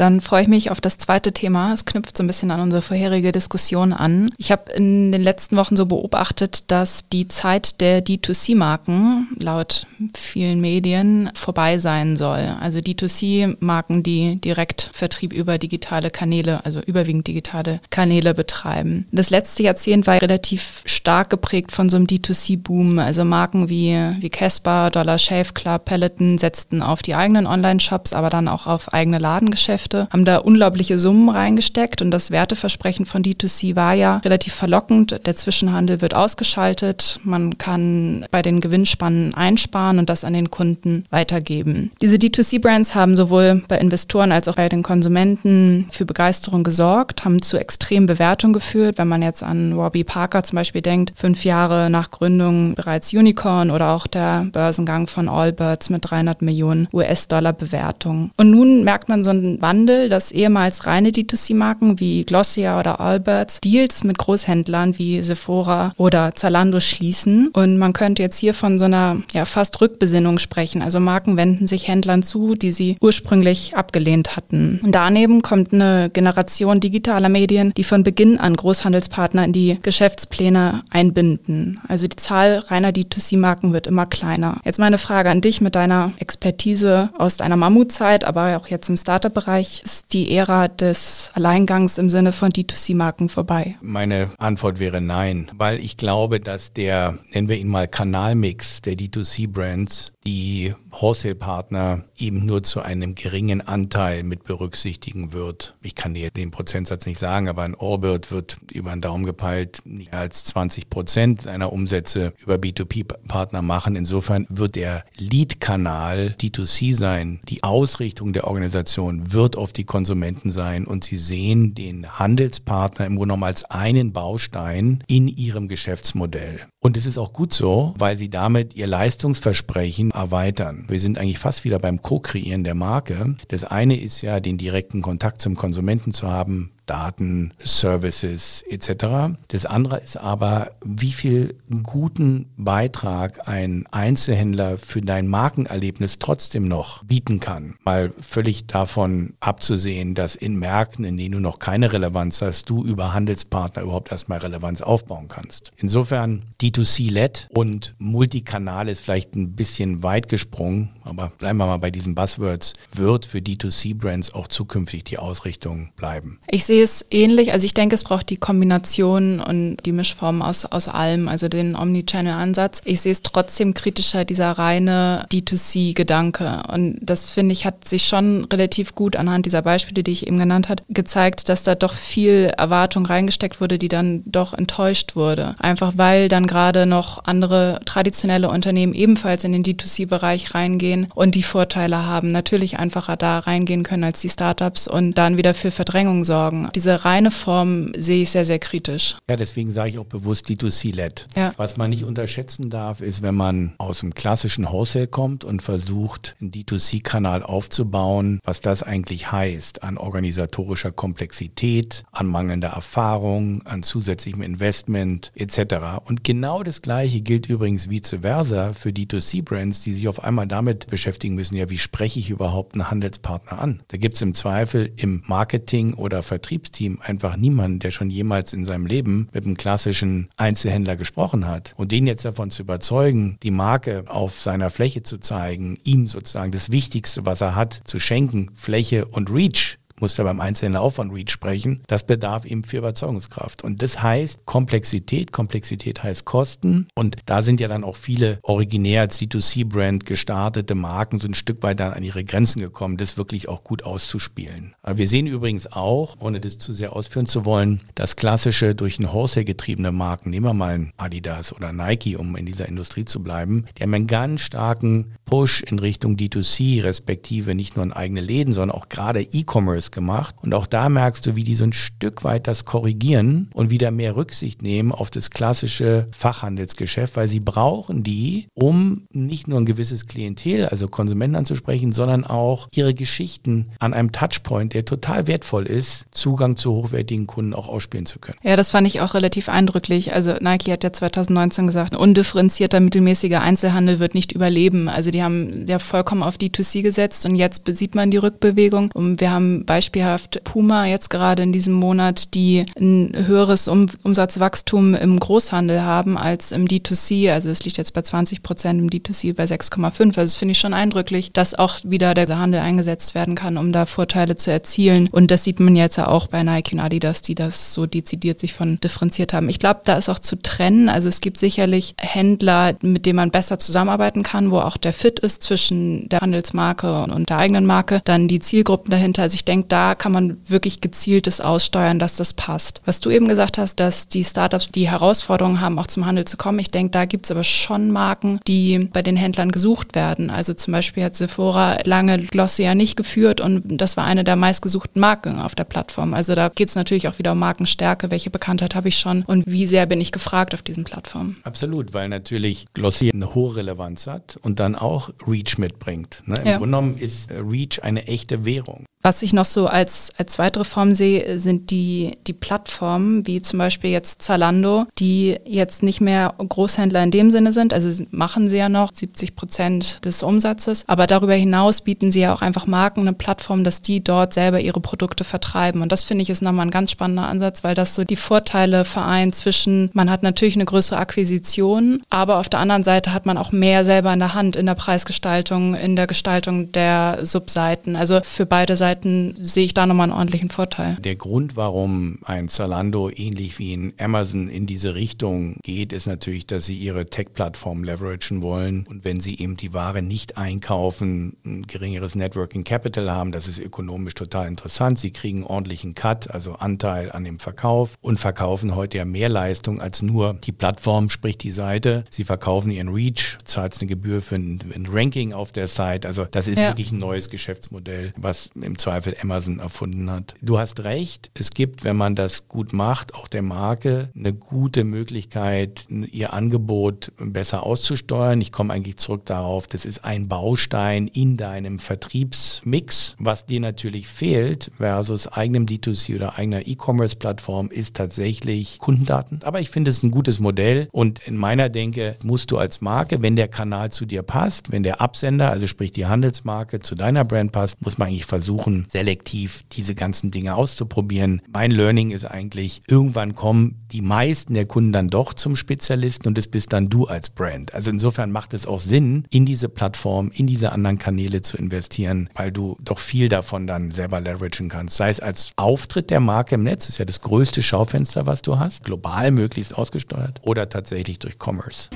Dann 0.01 0.23
freue 0.23 0.41
ich 0.41 0.49
mich 0.49 0.71
auf 0.71 0.81
das 0.81 0.97
zweite 0.97 1.33
Thema. 1.33 1.75
Es 1.75 1.85
knüpft 1.85 2.17
so 2.17 2.25
ein 2.25 2.27
bisschen 2.27 2.51
an 2.51 2.61
unsere 2.61 2.81
vorherige 2.81 3.33
Diskussion 3.33 3.93
an. 3.93 4.31
Ich 4.39 4.51
habe 4.51 4.73
in 4.73 5.13
den 5.13 5.23
letzten 5.23 5.59
Wochen 5.59 5.77
so 5.77 5.85
beobachtet, 5.85 6.65
dass 6.69 7.11
die 7.11 7.29
Zeit 7.29 7.83
der 7.83 8.03
D2C-Marken 8.03 9.29
laut 9.39 9.87
vielen 10.15 10.63
Medien 10.63 11.31
vorbei 11.35 11.77
sein 11.77 12.17
soll. 12.17 12.57
Also 12.61 12.79
D2C-Marken, 12.79 14.03
die 14.03 14.41
Direktvertrieb 14.41 15.35
über 15.35 15.59
digitale 15.59 16.09
Kanäle, 16.09 16.65
also 16.65 16.81
überwiegend 16.81 17.27
digitale 17.27 17.83
Kanäle 17.91 18.33
betreiben. 18.33 19.07
Das 19.13 19.29
letzte 19.29 19.65
Jahrzehnt 19.65 20.07
war 20.07 20.23
relativ 20.23 20.81
stark 20.87 21.29
geprägt 21.29 21.73
von 21.73 21.91
so 21.91 21.97
einem 21.97 22.07
D2C-Boom. 22.07 23.01
Also 23.01 23.27
Marken 23.27 23.69
wie, 23.69 23.99
wie 24.19 24.31
Casper, 24.31 24.91
Dollar 24.91 25.19
Shave 25.19 25.53
Club, 25.53 25.85
Peloton 25.85 26.39
setzten 26.39 26.81
auf 26.81 27.03
die 27.03 27.15
eigenen 27.15 27.47
Online-Shops, 27.47 28.15
aber 28.15 28.31
dann 28.31 28.49
auch 28.49 28.67
auf 28.67 28.95
eigene 28.95 29.19
Ladengeschäfte 29.19 29.90
Geschäfte, 29.91 30.09
haben 30.11 30.25
da 30.25 30.39
unglaubliche 30.39 30.99
Summen 30.99 31.29
reingesteckt 31.29 32.03
und 32.03 32.11
das 32.11 32.31
Werteversprechen 32.31 33.07
von 33.07 33.23
D2C 33.23 33.77
war 33.77 33.95
ja 33.95 34.19
relativ 34.19 34.55
verlockend. 34.55 35.27
Der 35.27 35.37
Zwischenhandel 35.37 36.01
wird 36.01 36.15
ausgeschaltet, 36.15 37.21
man 37.25 37.59
kann 37.59 38.25
bei 38.31 38.43
den 38.43 38.61
Gewinnspannen 38.61 39.35
einsparen 39.35 39.99
und 39.99 40.09
das 40.09 40.25
an 40.25 40.33
den 40.33 40.51
Kunden 40.51 41.05
weitergeben. 41.11 41.91
Diese 42.01 42.17
D2C-Brands 42.17 42.95
haben 42.95 43.17
sowohl 43.17 43.63
bei 43.69 43.79
Investoren 43.79 44.33
als 44.33 44.49
auch 44.49 44.57
bei 44.57 44.69
den 44.69 44.83
Konsumenten 44.83 45.87
für 45.91 46.05
Begeisterung 46.05 46.63
gesorgt, 46.63 47.25
haben 47.25 47.43
zu 47.43 47.59
extremen 47.59 48.07
Bewertungen 48.07 48.53
geführt. 48.53 48.99
Wenn 48.99 49.09
man 49.09 49.23
jetzt 49.23 49.43
an 49.43 49.77
Warby 49.77 50.05
Parker 50.05 50.43
zum 50.43 50.57
Beispiel 50.57 50.83
denkt, 50.83 51.13
fünf 51.17 51.45
Jahre 51.45 51.91
nach 51.91 52.11
Gründung 52.11 52.75
bereits 52.75 53.13
Unicorn 53.13 53.71
oder 53.71 53.91
auch 53.91 54.07
der 54.07 54.47
Börsengang 54.53 55.07
von 55.07 55.29
Allbirds 55.29 55.91
mit 55.91 56.11
300 56.11 56.43
Millionen 56.43 56.89
US-Dollar 56.93 57.53
Bewertung. 57.53 58.31
Und 58.37 58.51
nun 58.51 58.85
merkt 58.85 59.09
man 59.09 59.25
so 59.25 59.31
einen 59.31 59.61
Wandel 59.61 59.80
Handel, 59.81 60.11
dass 60.11 60.31
ehemals 60.31 60.85
reine 60.85 61.09
D2C-Marken 61.09 62.01
wie 62.01 62.25
Glossier 62.25 62.77
oder 62.79 63.01
Allbirds 63.01 63.61
Deals 63.63 64.05
mit 64.05 64.19
Großhändlern 64.19 64.99
wie 64.99 65.23
Sephora 65.23 65.95
oder 65.97 66.35
Zalando 66.35 66.81
schließen. 66.81 67.49
Und 67.55 67.79
man 67.79 67.95
könnte 67.95 68.23
jetzt 68.23 68.37
hier 68.37 68.53
von 68.53 68.79
so 68.79 68.85
einer 68.85 69.17
ja, 69.33 69.47
fast 69.47 69.81
Rückbesinnung 69.81 70.39
sprechen. 70.39 70.83
Also 70.83 71.01
Marken 71.01 71.39
wenden 71.39 71.67
sich 71.67 71.89
Händlern 71.89 72.23
zu, 72.23 72.57
die 72.57 72.73
sie 72.73 72.97
ursprünglich 73.01 73.75
abgelehnt 73.75 74.37
hatten. 74.37 74.81
Und 74.83 74.95
daneben 74.95 75.41
kommt 75.41 75.73
eine 75.73 76.11
Generation 76.13 76.81
digitaler 76.81 77.31
Medien, 77.31 77.73
die 77.75 77.85
von 77.85 78.03
Beginn 78.03 78.39
an 78.39 78.57
Großhandelspartner 78.57 79.47
in 79.47 79.55
die 79.55 79.79
Geschäftspläne 79.81 80.83
einbinden. 80.91 81.81
Also 81.89 82.07
die 82.07 82.17
Zahl 82.17 82.59
reiner 82.59 82.91
D2C-Marken 82.91 83.73
wird 83.73 83.87
immer 83.87 84.05
kleiner. 84.05 84.59
Jetzt 84.67 84.79
meine 84.79 84.99
Frage 84.99 85.31
an 85.31 85.41
dich 85.41 85.63
mit 85.63 85.75
deiner 85.75 86.13
Expertise 86.19 87.09
aus 87.17 87.39
deiner 87.39 87.57
Mammutzeit, 87.57 88.27
aber 88.27 88.59
auch 88.59 88.67
jetzt 88.67 88.91
im 88.91 88.99
Startup-Bereich. 88.99 89.70
Ist 89.79 90.13
die 90.13 90.35
Ära 90.37 90.69
des 90.69 91.31
Alleingangs 91.35 91.99
im 91.99 92.11
Sinne 92.11 92.33
von 92.33 92.51
D2C-Marken 92.51 93.29
vorbei? 93.29 93.77
Meine 93.81 94.31
Antwort 94.39 94.79
wäre 94.79 95.01
nein, 95.01 95.51
weil 95.57 95.79
ich 95.79 95.97
glaube, 95.97 96.41
dass 96.41 96.73
der, 96.73 97.19
nennen 97.33 97.49
wir 97.49 97.57
ihn 97.57 97.69
mal 97.69 97.87
Kanalmix 97.87 98.83
der 98.83 98.95
D2C-Brands, 98.95 100.13
die 100.27 100.75
Wholesale-Partner 100.91 102.05
eben 102.19 102.45
nur 102.45 102.63
zu 102.63 102.81
einem 102.81 103.15
geringen 103.15 103.61
Anteil 103.61 104.23
mit 104.23 104.45
berücksichtigen 104.45 105.33
wird. 105.33 105.77
Ich 105.83 105.95
kann 105.95 106.13
dir 106.13 106.31
den 106.31 106.51
Prozentsatz 106.51 107.07
nicht 107.07 107.19
sagen, 107.19 107.49
aber 107.49 107.63
ein 107.63 107.75
Orbit 107.75 108.31
wird 108.31 108.59
über 108.73 108.91
den 108.91 109.01
Daumen 109.01 109.25
gepeilt 109.25 109.81
nicht 109.85 110.13
als 110.13 110.45
20 110.45 110.91
Prozent 110.91 111.43
seiner 111.43 111.73
Umsätze 111.73 112.35
über 112.39 112.57
B2B-Partner 112.57 113.63
machen. 113.63 113.97
Insofern 113.97 114.47
wird 114.51 114.75
der 114.75 115.05
Lead-Kanal 115.17 116.37
D2C 116.39 116.95
sein. 116.95 117.41
Die 117.49 117.63
Ausrichtung 117.63 118.33
der 118.33 118.47
Organisation 118.47 119.33
wird 119.33 119.57
auf 119.57 119.73
die 119.73 119.85
Konsumenten 119.85 120.51
sein 120.51 120.87
und 120.87 121.05
sie 121.05 121.19
sehen 121.19 121.75
den 121.75 122.19
Handelspartner 122.19 123.07
im 123.07 123.17
Grunde 123.17 123.31
genommen 123.31 123.45
als 123.45 123.65
einen 123.65 124.13
Baustein 124.13 125.05
in 125.07 125.29
ihrem 125.29 125.69
Geschäftsmodell. 125.69 126.67
Und 126.83 126.97
es 126.97 127.05
ist 127.05 127.19
auch 127.19 127.35
gut 127.35 127.53
so, 127.53 127.95
weil 127.99 128.17
sie 128.17 128.31
damit 128.31 128.75
ihr 128.75 128.87
Leistungsversprechen 128.87 130.13
erweitern. 130.13 130.87
Wir 130.89 130.99
sind 130.99 131.19
eigentlich 131.19 131.39
fast 131.39 131.65
wieder 131.65 131.79
beim 131.79 132.01
Co-Kreieren 132.01 132.65
der 132.65 132.75
Marke. 132.75 133.37
Das 133.49 133.65
eine 133.65 134.01
ist 134.01 134.23
ja, 134.23 134.41
den 134.41 134.57
direkten 134.57 135.03
Kontakt 135.03 135.43
zum 135.43 135.57
Konsumenten 135.57 136.15
zu 136.15 136.29
haben, 136.29 136.73
Daten, 136.91 137.53
Services 137.65 138.65
etc. 138.69 139.37
Das 139.47 139.65
andere 139.65 139.99
ist 139.99 140.17
aber, 140.17 140.73
wie 140.85 141.13
viel 141.13 141.55
guten 141.85 142.47
Beitrag 142.57 143.49
ein 143.49 143.85
Einzelhändler 143.93 144.77
für 144.77 145.01
dein 145.01 145.29
Markenerlebnis 145.29 146.19
trotzdem 146.19 146.67
noch 146.67 147.05
bieten 147.05 147.39
kann. 147.39 147.77
Mal 147.85 148.13
völlig 148.21 148.67
davon 148.67 149.35
abzusehen, 149.39 150.17
dass 150.17 150.35
in 150.35 150.59
Märkten, 150.59 151.05
in 151.05 151.17
denen 151.17 151.35
du 151.35 151.39
noch 151.39 151.61
keine 151.61 151.93
Relevanz 151.93 152.43
hast, 152.43 152.69
du 152.69 152.85
über 152.85 153.15
Handelspartner 153.15 153.83
überhaupt 153.83 154.11
erstmal 154.11 154.39
Relevanz 154.39 154.81
aufbauen 154.81 155.29
kannst. 155.29 155.71
Insofern 155.77 156.43
D2C-led 156.61 157.47
und 157.55 157.95
Multikanal 157.99 158.89
ist 158.89 159.03
vielleicht 159.03 159.37
ein 159.37 159.55
bisschen 159.55 160.03
weit 160.03 160.29
gesprungen, 160.29 160.91
aber 161.05 161.31
bleiben 161.39 161.59
wir 161.59 161.67
mal 161.67 161.77
bei 161.77 161.93
diesen 161.93 162.17
Buzzwords, 162.17 162.73
wird 162.93 163.27
für 163.27 163.39
D2C-Brands 163.39 164.35
auch 164.35 164.49
zukünftig 164.49 165.05
die 165.05 165.19
Ausrichtung 165.19 165.91
bleiben. 165.95 166.41
Ich 166.49 166.65
sehe 166.65 166.80
es 166.83 167.07
ähnlich. 167.11 167.53
Also 167.53 167.65
ich 167.65 167.75
denke, 167.75 167.95
es 167.95 168.05
braucht 168.05 168.31
die 168.31 168.37
Kombination 168.37 169.41
und 169.41 169.79
die 169.85 169.93
Mischform 169.93 170.43
aus, 170.43 170.67
aus 170.67 170.89
allem, 170.89 171.29
also 171.29 171.49
den 171.49 171.77
Omnichannel-Ansatz. 171.77 172.83
Ich 172.85 173.01
sehe 173.01 173.13
es 173.13 173.23
trotzdem 173.23 173.75
kritischer, 173.75 174.25
dieser 174.25 174.53
reine 174.53 175.27
D2C-Gedanke. 175.33 176.63
Und 176.73 176.99
das 177.01 177.27
finde 177.27 177.53
ich, 177.53 177.67
hat 177.67 177.87
sich 177.87 178.07
schon 178.07 178.45
relativ 178.45 178.95
gut 178.95 179.17
anhand 179.17 179.47
dieser 179.47 179.63
Beispiele, 179.63 180.03
die 180.03 180.13
ich 180.13 180.27
eben 180.27 180.39
genannt 180.39 180.69
habe, 180.69 180.83
gezeigt, 180.89 181.49
dass 181.49 181.63
da 181.63 181.75
doch 181.75 181.95
viel 181.95 182.53
Erwartung 182.57 183.07
reingesteckt 183.07 183.61
wurde, 183.61 183.79
die 183.79 183.89
dann 183.89 184.23
doch 184.27 184.55
enttäuscht 184.55 185.17
wurde. 185.17 185.55
Einfach 185.59 185.95
weil 185.97 186.29
dann 186.29 186.47
gerade 186.47 186.87
noch 186.87 187.25
andere 187.25 187.81
traditionelle 187.85 188.51
Unternehmen 188.51 188.95
ebenfalls 188.95 189.45
in 189.45 189.53
den 189.53 189.65
D2C-Bereich 189.65 190.55
reingehen 190.55 191.09
und 191.15 191.35
die 191.35 191.43
Vorteile 191.43 192.07
haben, 192.07 192.29
natürlich 192.29 192.79
einfacher 192.79 193.17
da 193.17 193.41
reingehen 193.41 193.83
können 193.83 194.05
als 194.05 194.21
die 194.21 194.29
Startups 194.29 194.89
und 194.89 195.19
dann 195.19 195.37
wieder 195.37 195.55
für 195.55 195.71
Verdrängung 195.71 196.25
sorgen. 196.25 196.69
Diese 196.75 197.05
reine 197.05 197.31
Form 197.31 197.93
sehe 197.97 198.23
ich 198.23 198.31
sehr, 198.31 198.45
sehr 198.45 198.59
kritisch. 198.59 199.17
Ja, 199.29 199.37
deswegen 199.37 199.71
sage 199.71 199.91
ich 199.91 199.99
auch 199.99 200.05
bewusst 200.05 200.47
D2C-led. 200.47 201.29
Ja. 201.37 201.53
Was 201.57 201.77
man 201.77 201.91
nicht 201.91 202.05
unterschätzen 202.05 202.71
darf, 202.71 203.01
ist, 203.01 203.23
wenn 203.23 203.35
man 203.35 203.75
aus 203.79 204.01
dem 204.01 204.15
klassischen 204.15 204.67
Wholesale 204.67 205.07
kommt 205.07 205.45
und 205.45 205.63
versucht, 205.63 206.37
einen 206.41 206.51
D2C-Kanal 206.51 207.43
aufzubauen, 207.43 208.41
was 208.45 208.61
das 208.61 208.83
eigentlich 208.83 209.33
heißt 209.33 209.83
an 209.83 209.99
organisatorischer 209.99 210.93
Komplexität, 210.93 212.05
an 212.13 212.27
mangelnder 212.27 212.69
Erfahrung, 212.69 213.63
an 213.67 213.83
zusätzlichem 213.83 214.43
Investment 214.43 215.33
etc. 215.35 215.77
Und 216.05 216.25
genau 216.25 216.63
das 216.63 216.83
Gleiche 216.83 217.21
gilt 217.21 217.47
übrigens 217.47 217.89
vice 217.91 218.17
versa 218.21 218.73
für 218.73 218.91
D2C-Brands, 218.91 219.83
die 219.83 219.93
sich 219.93 220.09
auf 220.09 220.23
einmal 220.23 220.47
damit 220.47 220.87
beschäftigen 220.89 221.35
müssen, 221.35 221.57
ja, 221.57 221.69
wie 221.71 221.79
spreche 221.79 222.19
ich 222.19 222.31
überhaupt 222.31 222.75
einen 222.75 222.91
Handelspartner 222.91 223.61
an? 223.61 223.83
Da 223.89 223.97
gibt 223.97 224.17
es 224.17 224.23
im 224.23 224.35
Zweifel 224.35 224.93
im 224.97 225.23
Marketing 225.27 225.95
oder 225.95 226.23
Vertriebsteam 226.51 226.99
einfach 227.01 227.37
niemanden, 227.37 227.79
der 227.79 227.93
schon 227.93 228.11
jemals 228.11 228.53
in 228.53 228.65
seinem 228.65 228.85
Leben 228.85 229.29
mit 229.33 229.45
einem 229.45 229.57
klassischen 229.57 230.29
Einzelhändler 230.37 230.97
gesprochen 230.97 231.47
hat. 231.47 231.75
Und 231.77 231.93
den 231.93 232.09
jetzt 232.09 232.25
davon 232.25 232.51
zu 232.51 232.63
überzeugen, 232.63 233.39
die 233.45 233.53
Marke 233.53 234.03
auf 234.09 234.41
seiner 234.41 234.69
Fläche 234.71 235.05
zu 235.05 235.19
zeigen, 235.19 235.79
ihm 235.85 236.09
sozusagen 236.09 236.51
das 236.51 236.73
Wichtigste, 236.73 237.25
was 237.25 237.41
er 237.41 237.55
hat, 237.55 237.81
zu 237.85 238.01
schenken, 238.01 238.51
Fläche 238.57 239.07
und 239.07 239.31
Reach, 239.31 239.79
muss 240.01 240.17
ja 240.17 240.25
beim 240.25 240.41
Einzelhändler 240.41 240.81
auch 240.81 240.91
von 240.91 241.11
Reach 241.11 241.31
sprechen, 241.31 241.83
das 241.87 242.05
bedarf 242.05 242.45
eben 242.45 242.65
für 242.65 242.79
Überzeugungskraft. 242.79 243.63
Und 243.63 243.83
das 243.83 244.03
heißt 244.03 244.47
Komplexität, 244.47 245.33
Komplexität 245.33 246.03
heißt 246.03 246.25
Kosten 246.25 246.89
und 246.95 247.17
da 247.27 247.43
sind 247.43 247.61
ja 247.61 247.69
dann 247.69 247.85
auch 247.85 247.97
viele 247.97 248.39
originär 248.43 249.03
als 249.03 249.21
D2C-Brand 249.21 250.07
gestartete 250.07 250.75
Marken 250.75 251.19
so 251.19 251.29
ein 251.29 251.35
Stück 251.35 251.63
weit 251.63 251.81
dann 251.81 251.93
an 251.93 252.03
ihre 252.03 252.25
Grenzen 252.25 252.61
gekommen, 252.61 252.97
das 252.97 253.17
wirklich 253.17 253.49
auch 253.49 253.65
gut 253.65 253.85
auszuspielen. 253.85 254.75
Aber 254.83 254.99
wir 254.99 255.09
sehen 255.09 255.27
übrigens 255.27 255.71
auch, 255.71 256.17
ohne 256.21 256.41
das 256.41 256.59
zu 256.59 256.73
sehr 256.73 256.95
ausführen 256.95 257.27
zu 257.27 257.45
wollen, 257.45 257.81
dass 257.95 258.17
klassische 258.17 258.75
durch 258.75 258.99
ein 258.99 259.13
Wholesale 259.13 259.45
getriebene 259.45 259.93
Marken, 259.93 260.31
nehmen 260.31 260.47
wir 260.47 260.55
mal 260.55 260.75
ein 260.75 260.93
Adidas 260.97 261.53
oder 261.55 261.73
Nike, 261.73 262.17
um 262.17 262.37
in 262.37 262.47
dieser 262.47 262.69
Industrie 262.69 263.05
zu 263.05 263.23
bleiben, 263.23 263.67
die 263.77 263.83
haben 263.83 263.95
einen 263.95 264.07
ganz 264.07 264.41
starken 264.41 265.15
Push 265.25 265.63
in 265.63 265.79
Richtung 265.79 266.17
D2C, 266.17 266.83
respektive 266.83 267.55
nicht 267.55 267.77
nur 267.77 267.85
in 267.85 267.93
eigene 267.93 268.21
Läden, 268.21 268.53
sondern 268.53 268.77
auch 268.77 268.89
gerade 268.89 269.23
E-Commerce 269.23 269.90
gemacht. 269.93 270.35
Und 270.43 270.55
auch 270.55 270.67
da 270.67 270.89
merkst 270.89 271.27
du, 271.27 271.37
wie 271.37 271.45
die 271.45 271.55
so 271.55 271.65
ein 271.65 271.73
Stück 271.73 272.25
weit 272.25 272.47
das 272.47 272.65
korrigieren 272.65 273.51
und 273.55 273.71
wieder 273.71 273.91
mehr 273.91 274.17
Rücksicht 274.17 274.63
nehmen 274.63 274.93
auf 274.93 275.11
das 275.11 275.31
klassische 275.31 276.07
Fachhandelsgeschäft, 276.17 277.17
weil 277.17 277.29
sie 277.29 277.41
brauchen 277.41 278.03
die, 278.03 278.49
um 278.55 279.07
nicht 279.13 279.49
nur 279.49 279.59
ein 279.59 279.67
gewisses 279.67 280.07
Klientel, 280.07 280.67
also 280.67 280.89
Konsumenten 280.89 281.37
anzusprechen, 281.37 281.93
sondern 281.93 282.25
auch 282.25 282.69
ihre 282.73 282.95
Geschichten 282.95 283.71
an 283.79 283.95
einem 283.95 284.13
Touchpoint, 284.13 284.75
der 284.75 284.85
total 284.85 285.27
wertvoll 285.27 285.67
ist, 285.67 286.07
Zugang 286.11 286.57
zu 286.57 286.73
hochwertigen 286.73 287.27
Kunden 287.27 287.55
auch 287.55 287.69
ausspielen 287.69 288.07
zu 288.07 288.19
können. 288.19 288.39
Ja, 288.43 288.57
das 288.57 288.71
fand 288.71 288.87
ich 288.87 289.01
auch 289.01 289.15
relativ 289.15 289.49
eindrücklich. 289.49 290.13
Also 290.13 290.35
Nike 290.41 290.73
hat 290.73 290.85
ja 290.85 290.93
2019 290.93 291.67
gesagt, 291.67 291.97
undifferenzierter 291.97 292.81
mittelmäßiger 292.81 293.41
Einzelhandel 293.41 293.99
wird 293.99 294.15
nicht 294.15 294.33
überleben. 294.33 294.89
Also 294.89 295.11
die 295.11 295.23
haben 295.23 295.65
ja 295.67 295.79
vollkommen 295.79 296.23
auf 296.23 296.37
D2C 296.37 296.83
gesetzt 296.83 297.27
und 297.27 297.37
jetzt 297.37 297.67
sieht 297.77 297.95
man 297.95 298.11
die 298.11 298.17
Rückbewegung. 298.17 298.91
Und 298.95 299.21
wir 299.21 299.31
haben 299.31 299.65
bei 299.65 299.80
beispielhaft 299.81 300.45
Puma 300.45 300.85
jetzt 300.85 301.09
gerade 301.09 301.43
in 301.43 301.53
diesem 301.53 301.73
Monat, 301.73 302.35
die 302.35 302.67
ein 302.79 303.15
höheres 303.17 303.67
um 303.67 303.87
Umsatzwachstum 304.03 304.95
im 304.95 305.19
Großhandel 305.19 305.81
haben 305.81 306.19
als 306.19 306.53
im 306.53 306.69
D2C. 306.69 307.33
Also 307.33 307.49
es 307.49 307.65
liegt 307.65 307.79
jetzt 307.79 307.95
bei 307.95 308.03
20 308.03 308.43
Prozent, 308.43 308.79
im 308.79 308.91
D2C 308.91 309.35
bei 309.35 309.45
6,5. 309.45 310.01
Also 310.01 310.21
das 310.21 310.37
finde 310.37 310.53
ich 310.53 310.59
schon 310.59 310.75
eindrücklich, 310.75 311.33
dass 311.33 311.55
auch 311.55 311.79
wieder 311.83 312.13
der 312.13 312.29
Handel 312.39 312.61
eingesetzt 312.61 313.15
werden 313.15 313.37
kann, 313.37 313.57
um 313.57 313.73
da 313.73 313.87
Vorteile 313.87 314.37
zu 314.37 314.51
erzielen. 314.51 315.09
Und 315.11 315.31
das 315.31 315.45
sieht 315.45 315.61
man 315.61 315.75
jetzt 315.77 315.99
auch 315.99 316.27
bei 316.27 316.43
Nike 316.43 316.75
und 316.75 316.81
Adidas, 316.81 317.23
die 317.23 317.35
das 317.35 317.73
so 317.73 317.87
dezidiert 317.87 318.39
sich 318.39 318.53
von 318.53 318.79
differenziert 318.81 319.33
haben. 319.33 319.49
Ich 319.49 319.61
glaube, 319.61 319.81
da 319.87 319.95
ist 319.95 320.11
auch 320.11 320.19
zu 320.19 320.37
trennen. 320.43 320.91
Also 320.91 321.09
es 321.09 321.23
gibt 321.23 321.39
sicherlich 321.39 321.95
Händler, 321.99 322.75
mit 322.83 323.07
denen 323.07 323.17
man 323.17 323.31
besser 323.31 323.59
zusammenarbeiten 323.59 324.25
kann, 324.25 324.51
wo 324.51 324.59
auch 324.59 324.77
der 324.77 324.93
Fit 324.93 325.21
ist 325.21 325.43
zwischen 325.43 326.07
der 326.11 326.21
Handelsmarke 326.21 327.05
und 327.05 327.31
der 327.31 327.39
eigenen 327.39 327.65
Marke. 327.65 328.03
Dann 328.05 328.29
die 328.29 328.41
Zielgruppen 328.41 328.91
dahinter. 328.91 329.23
Also 329.23 329.37
ich 329.37 329.47
denke, 329.47 329.69
da 329.71 329.95
kann 329.95 330.13
man 330.13 330.37
wirklich 330.47 330.81
gezieltes 330.81 331.41
aussteuern, 331.41 331.99
dass 331.99 332.17
das 332.17 332.35
passt. 332.35 332.81
Was 332.85 333.01
du 333.01 333.11
eben 333.11 333.29
gesagt 333.29 333.59
hast, 333.59 333.81
dass 333.81 334.09
die 334.09 334.25
Startups 334.25 334.69
die 334.69 334.91
Herausforderungen 334.91 335.61
haben, 335.61 335.79
auch 335.79 335.87
zum 335.87 336.07
Handel 336.07 336.25
zu 336.25 336.37
kommen. 336.37 336.59
Ich 336.59 336.71
denke, 336.71 336.91
da 336.91 337.05
gibt 337.05 337.27
es 337.27 337.31
aber 337.31 337.45
schon 337.45 337.91
Marken, 337.91 338.41
die 338.47 338.89
bei 338.93 339.03
den 339.03 339.17
Händlern 339.17 339.53
gesucht 339.53 339.95
werden. 339.95 340.31
Also 340.31 340.55
zum 340.55 340.73
Beispiel 340.73 341.05
hat 341.05 341.17
Sephora 341.17 341.79
lange 341.85 342.19
Glossier 342.19 342.75
nicht 342.75 342.97
geführt 342.97 343.41
und 343.41 343.63
das 343.81 343.97
war 343.97 344.05
eine 344.05 344.25
der 344.25 344.37
meistgesuchten 344.37 345.01
Marken 345.01 345.39
auf 345.39 345.55
der 345.55 345.65
Plattform. 345.65 346.15
Also 346.15 346.35
da 346.35 346.49
geht 346.49 346.69
es 346.69 346.75
natürlich 346.75 347.09
auch 347.09 347.19
wieder 347.19 347.33
um 347.33 347.39
Markenstärke. 347.39 348.11
Welche 348.11 348.31
Bekanntheit 348.31 348.75
habe 348.75 348.89
ich 348.89 348.99
schon 348.99 349.23
und 349.23 349.45
wie 349.47 349.67
sehr 349.67 349.87
bin 349.87 350.01
ich 350.01 350.13
gefragt 350.13 350.55
auf 350.55 350.63
diesen 350.63 350.85
Plattformen? 350.85 351.37
Absolut, 351.45 351.95
weil 351.95 352.09
natürlich 352.09 352.67
Glossier 352.75 353.13
eine 353.15 353.35
hohe 353.35 353.57
Relevanz 353.57 354.07
hat 354.07 354.39
und 354.43 354.61
dann 354.61 354.75
auch 354.75 355.11
Reach 355.27 355.59
mitbringt. 355.59 356.23
Ne? 356.27 356.37
Im 356.37 356.47
ja. 356.47 356.59
Grunde 356.59 356.67
genommen 356.67 356.99
ist 356.99 357.31
Reach 357.31 357.83
eine 357.83 358.07
echte 358.07 358.45
Währung. 358.45 358.85
Was 359.03 359.23
ich 359.23 359.33
noch 359.33 359.47
so 359.47 359.67
als, 359.67 360.11
als 360.19 360.39
weitere 360.39 360.65
Form 360.65 360.95
sehe, 360.95 361.39
sind 361.41 361.71
die, 361.71 362.19
die 362.27 362.35
Plattformen, 362.35 363.27
wie 363.27 363.41
zum 363.41 363.59
Beispiel 363.59 363.91
jetzt 363.91 364.21
Zalando, 364.21 364.87
die 364.99 365.39
jetzt 365.47 365.83
nicht 365.83 366.03
mehr 366.03 366.35
Großhändler 366.37 367.03
in 367.03 367.11
dem 367.11 367.31
Sinne 367.31 367.55
sind. 367.55 367.73
Also 367.73 368.05
machen 368.11 368.51
sie 368.51 368.59
ja 368.59 368.69
noch 368.69 368.91
70 368.93 369.37
Prozent 369.37 370.05
des 370.05 370.23
Umsatzes. 370.23 370.85
Aber 370.87 371.07
darüber 371.07 371.33
hinaus 371.33 371.81
bieten 371.81 372.13
sie 372.13 372.21
ja 372.21 372.35
auch 372.35 372.43
einfach 372.43 372.67
Marken 372.67 373.01
eine 373.01 373.15
Plattform, 373.15 373.65
dass 373.65 373.81
die 373.81 374.05
dort 374.05 374.35
selber 374.35 374.61
ihre 374.61 374.81
Produkte 374.81 375.25
vertreiben. 375.25 375.81
Und 375.81 375.93
das 375.93 376.05
finde 376.05 376.23
ich 376.23 376.29
ist 376.29 376.43
nochmal 376.43 376.67
ein 376.67 376.71
ganz 376.71 376.91
spannender 376.91 377.27
Ansatz, 377.27 377.65
weil 377.65 377.75
das 377.75 377.95
so 377.95 378.05
die 378.05 378.17
Vorteile 378.17 378.85
vereint 378.85 379.35
zwischen, 379.35 379.91
man 379.95 380.11
hat 380.11 380.23
natürlich 380.23 380.57
eine 380.57 380.67
größere 380.67 380.99
Akquisition, 380.99 382.03
aber 382.11 382.39
auf 382.39 382.51
der 382.51 382.61
anderen 382.61 382.85
Seite 382.85 383.15
hat 383.15 383.25
man 383.25 383.39
auch 383.39 383.51
mehr 383.51 383.87
selber 383.87 384.13
in 384.13 384.19
der 384.19 384.35
Hand 384.35 384.57
in 384.57 384.67
der 384.67 384.75
Preisgestaltung, 384.75 385.75
in 385.75 385.97
der 385.97 386.07
Gestaltung 386.07 386.71
der 386.73 387.21
Subseiten. 387.23 387.97
Also 387.97 388.21
für 388.23 388.45
beide 388.45 388.77
Seiten 388.77 388.90
Seiten 388.91 389.37
sehe 389.41 389.67
ich 389.67 389.75
da 389.75 389.87
nochmal 389.87 390.11
einen 390.11 390.19
ordentlichen 390.19 390.51
Vorteil. 390.51 390.97
Der 390.97 391.15
Grund, 391.15 391.55
warum 391.55 392.19
ein 392.25 392.49
Zalando 392.49 393.09
ähnlich 393.09 393.61
wie 393.61 393.73
ein 393.73 393.93
Amazon 394.01 394.49
in 394.49 394.67
diese 394.67 394.97
Richtung 394.97 395.59
geht, 395.63 395.93
ist 395.93 396.09
natürlich, 396.09 396.45
dass 396.47 396.67
sie 396.67 396.75
ihre 396.75 397.07
Tech-Plattform 397.07 397.85
leveragen 397.85 398.43
wollen. 398.43 398.85
Und 398.89 399.05
wenn 399.05 399.21
sie 399.21 399.39
eben 399.39 399.57
die 399.57 399.73
Ware 399.75 400.03
nicht 400.03 400.37
einkaufen, 400.37 401.37
ein 401.45 401.67
geringeres 401.69 402.17
Networking 402.17 402.65
Capital 402.65 403.13
haben, 403.13 403.31
das 403.31 403.47
ist 403.47 403.61
ökonomisch 403.61 404.15
total 404.15 404.49
interessant. 404.49 404.99
Sie 404.99 405.13
kriegen 405.13 405.45
ordentlichen 405.45 405.95
Cut, 405.95 406.29
also 406.29 406.55
Anteil 406.55 407.13
an 407.13 407.23
dem 407.23 407.39
Verkauf 407.39 407.95
und 408.01 408.19
verkaufen 408.19 408.75
heute 408.75 408.99
ja 408.99 409.05
mehr 409.05 409.29
Leistung 409.29 409.81
als 409.81 410.03
nur 410.03 410.35
die 410.35 410.53
Plattform, 410.53 411.11
sprich 411.11 411.39
die 411.39 411.53
Seite. 411.53 412.05
Sie 412.11 412.25
verkaufen 412.25 412.73
ihren 412.73 412.89
Reach, 412.89 413.39
zahlt 413.45 413.81
eine 413.81 413.89
Gebühr 413.89 414.21
für 414.21 414.35
ein, 414.35 414.59
ein, 414.75 414.87
Ranking 414.91 415.33
auf 415.33 415.53
der 415.53 415.69
Seite. 415.69 416.09
Also 416.09 416.25
das 416.25 416.49
ist 416.49 416.59
ja. 416.59 416.71
wirklich 416.71 416.91
ein 416.91 416.99
neues 416.99 417.31
Geschäftsmodell, 417.31 418.13
was 418.17 418.51
im 418.61 418.77
Zweifel 418.81 419.15
Amazon 419.23 419.59
erfunden 419.59 420.11
hat. 420.11 420.35
Du 420.41 420.59
hast 420.59 420.85
recht, 420.85 421.31
es 421.35 421.51
gibt, 421.51 421.85
wenn 421.85 421.97
man 421.97 422.15
das 422.15 422.49
gut 422.49 422.73
macht, 422.73 423.15
auch 423.15 423.29
der 423.29 423.43
Marke 423.43 424.09
eine 424.17 424.33
gute 424.33 424.85
Möglichkeit, 424.85 425.87
ihr 425.89 426.33
Angebot 426.33 427.13
besser 427.19 427.65
auszusteuern. 427.65 428.41
Ich 428.41 428.53
komme 428.53 428.73
eigentlich 428.73 428.97
zurück 428.97 429.27
darauf, 429.27 429.67
das 429.67 429.85
ist 429.85 430.05
ein 430.05 430.29
Baustein 430.29 431.07
in 431.07 431.37
deinem 431.37 431.79
Vertriebsmix. 431.79 433.17
Was 433.19 433.47
dir 433.47 433.61
natürlich 433.61 434.09
fehlt 434.09 434.71
versus 434.79 435.29
eigenem 435.29 435.67
D2C 435.67 436.17
oder 436.17 436.39
eigener 436.39 436.67
E-Commerce-Plattform 436.67 437.69
ist 437.69 437.97
tatsächlich 437.97 438.79
Kundendaten. 438.79 439.41
Aber 439.45 439.61
ich 439.61 439.71
finde 439.71 439.91
es 439.91 440.03
ein 440.03 440.11
gutes 440.11 440.41
Modell 440.41 440.89
und 440.93 441.21
in 441.27 441.37
meiner 441.37 441.69
Denke 441.69 442.17
musst 442.23 442.51
du 442.51 442.59
als 442.59 442.81
Marke, 442.81 443.23
wenn 443.23 443.37
der 443.37 443.49
Kanal 443.49 443.93
zu 443.93 444.07
dir 444.07 444.23
passt, 444.23 444.73
wenn 444.73 444.83
der 444.83 445.01
Absender, 445.01 445.51
also 445.51 445.67
sprich 445.67 445.93
die 445.93 446.07
Handelsmarke 446.07 446.81
zu 446.81 446.95
deiner 446.95 447.25
Brand 447.25 447.53
passt, 447.53 447.81
muss 447.83 447.99
man 447.99 448.09
eigentlich 448.09 448.27
versuchen, 448.27 448.70
versuchen, 448.71 448.87
selektiv 448.91 449.65
diese 449.73 449.95
ganzen 449.95 450.31
Dinge 450.31 450.55
auszuprobieren. 450.55 451.43
Mein 451.53 451.71
Learning 451.71 452.11
ist 452.11 452.25
eigentlich, 452.25 452.83
irgendwann 452.89 453.35
kommen 453.35 453.77
die 453.93 454.03
meisten 454.03 454.55
der 454.55 454.67
Kunden 454.67 454.93
dann 454.93 455.09
doch 455.09 455.35
zum 455.35 455.57
Spezialisten 455.57 456.29
und 456.29 456.39
es 456.39 456.49
bist 456.49 456.73
dann 456.73 456.89
du 456.89 457.07
als 457.07 457.31
Brand. 457.31 457.75
Also 457.75 457.91
insofern 457.91 458.31
macht 458.31 458.55
es 458.55 458.67
auch 458.67 458.81
Sinn, 458.81 459.25
in 459.31 459.47
diese 459.47 459.69
Plattform, 459.69 460.31
in 460.33 460.47
diese 460.47 460.73
anderen 460.73 460.99
Kanäle 460.99 461.41
zu 461.41 461.57
investieren, 461.57 462.29
weil 462.35 462.53
du 462.53 462.77
doch 462.81 462.99
viel 462.99 463.29
davon 463.29 463.67
dann 463.67 463.91
selber 463.91 464.21
leveragen 464.21 464.69
kannst. 464.69 464.97
Sei 464.97 465.11
es 465.11 465.21
als 465.21 465.53
Auftritt 465.57 466.11
der 466.11 466.21
Marke 466.21 466.55
im 466.55 466.63
Netz, 466.63 466.89
ist 466.89 466.99
ja 466.99 467.05
das 467.05 467.21
größte 467.21 467.63
Schaufenster, 467.63 468.27
was 468.27 468.43
du 468.43 468.59
hast, 468.59 468.85
global 468.85 469.31
möglichst 469.31 469.77
ausgesteuert, 469.77 470.41
oder 470.45 470.69
tatsächlich 470.69 471.19
durch 471.19 471.37
Commerce. 471.39 471.91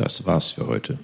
Das 0.00 0.24
war's 0.24 0.52
für 0.52 0.66
heute. 0.66 0.98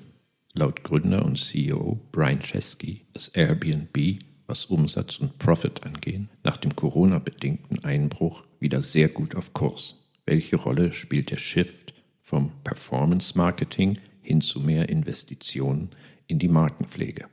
Laut 0.55 0.83
Gründer 0.83 1.23
und 1.23 1.37
CEO 1.37 2.01
Brian 2.13 2.41
Chesky 2.41 3.03
ist 3.13 3.37
Airbnb, 3.37 4.21
was 4.47 4.65
Umsatz 4.65 5.19
und 5.19 5.39
Profit 5.39 5.85
angehen, 5.85 6.31
nach 6.43 6.57
dem 6.57 6.75
Corona-bedingten 6.75 7.85
Einbruch 7.85 8.45
wieder 8.59 8.81
sehr 8.81 9.11
gut 9.11 9.35
auf 9.35 9.53
Kurs. 9.53 9.97
Welche 10.25 10.57
Rolle 10.57 10.95
spielt 10.95 11.31
der 11.31 11.37
Shift 11.37 11.93
vom 12.23 12.53
Performance-Marketing 12.65 13.99
hin 14.23 14.41
zu 14.41 14.61
mehr 14.61 14.89
Investitionen 14.89 15.91
in 16.27 16.39
die 16.39 16.49
Markenpflege? 16.49 17.27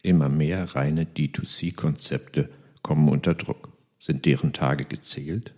Immer 0.00 0.30
mehr 0.30 0.74
reine 0.74 1.04
D2C-Konzepte 1.04 2.48
kommen 2.80 3.10
unter 3.10 3.34
Druck. 3.34 3.76
Sind 3.98 4.24
deren 4.24 4.54
Tage 4.54 4.86
gezählt? 4.86 5.52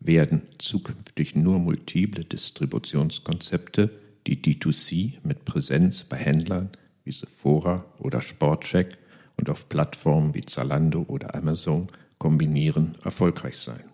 Werden 0.00 0.40
zukünftig 0.56 1.36
nur 1.36 1.58
multiple 1.58 2.24
Distributionskonzepte 2.24 3.90
die 4.26 4.36
D2C 4.36 5.18
mit 5.22 5.44
Präsenz 5.44 6.04
bei 6.04 6.16
Händlern 6.16 6.70
wie 7.04 7.12
Sephora 7.12 7.84
oder 7.98 8.20
Sportcheck 8.20 8.98
und 9.36 9.50
auf 9.50 9.68
Plattformen 9.68 10.34
wie 10.34 10.46
Zalando 10.46 11.04
oder 11.08 11.34
Amazon 11.34 11.88
kombinieren, 12.18 12.96
erfolgreich 13.02 13.58
sein. 13.58 13.84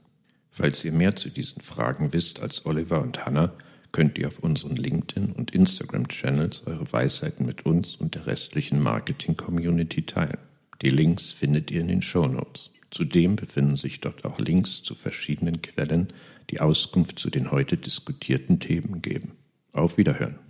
Falls 0.51 0.85
ihr 0.85 0.93
mehr 0.93 1.15
zu 1.17 1.31
diesen 1.31 1.63
Fragen 1.63 2.13
wisst 2.13 2.41
als 2.41 2.67
Oliver 2.67 3.01
und 3.01 3.25
Hannah, 3.25 3.55
könnt 3.93 4.19
ihr 4.19 4.29
auf 4.29 4.41
unseren 4.41 4.77
LinkedIn- 4.77 5.33
und 5.33 5.53
Instagram-Channels 5.53 6.67
eure 6.67 6.93
Weisheiten 6.93 7.47
mit 7.47 7.65
uns 7.65 7.97
und 7.97 8.15
der 8.15 8.27
restlichen 8.27 8.83
Marketing-Community 8.83 10.03
teilen. 10.03 10.39
Die 10.83 10.91
Links 10.91 11.33
findet 11.33 11.71
ihr 11.71 11.81
in 11.81 11.89
den 11.89 12.03
Show 12.03 12.27
Notes. 12.27 12.71
Zudem 12.91 13.37
befinden 13.37 13.77
sich 13.77 14.01
dort 14.01 14.25
auch 14.25 14.39
Links 14.39 14.83
zu 14.83 14.95
verschiedenen 14.95 15.63
Quellen, 15.63 16.13
die 16.51 16.61
Auskunft 16.61 17.19
zu 17.19 17.31
den 17.31 17.51
heute 17.51 17.77
diskutierten 17.77 18.61
Themen 18.61 19.01
geben. 19.01 19.38
Auf 19.79 19.97
Wiederhören. 19.97 20.48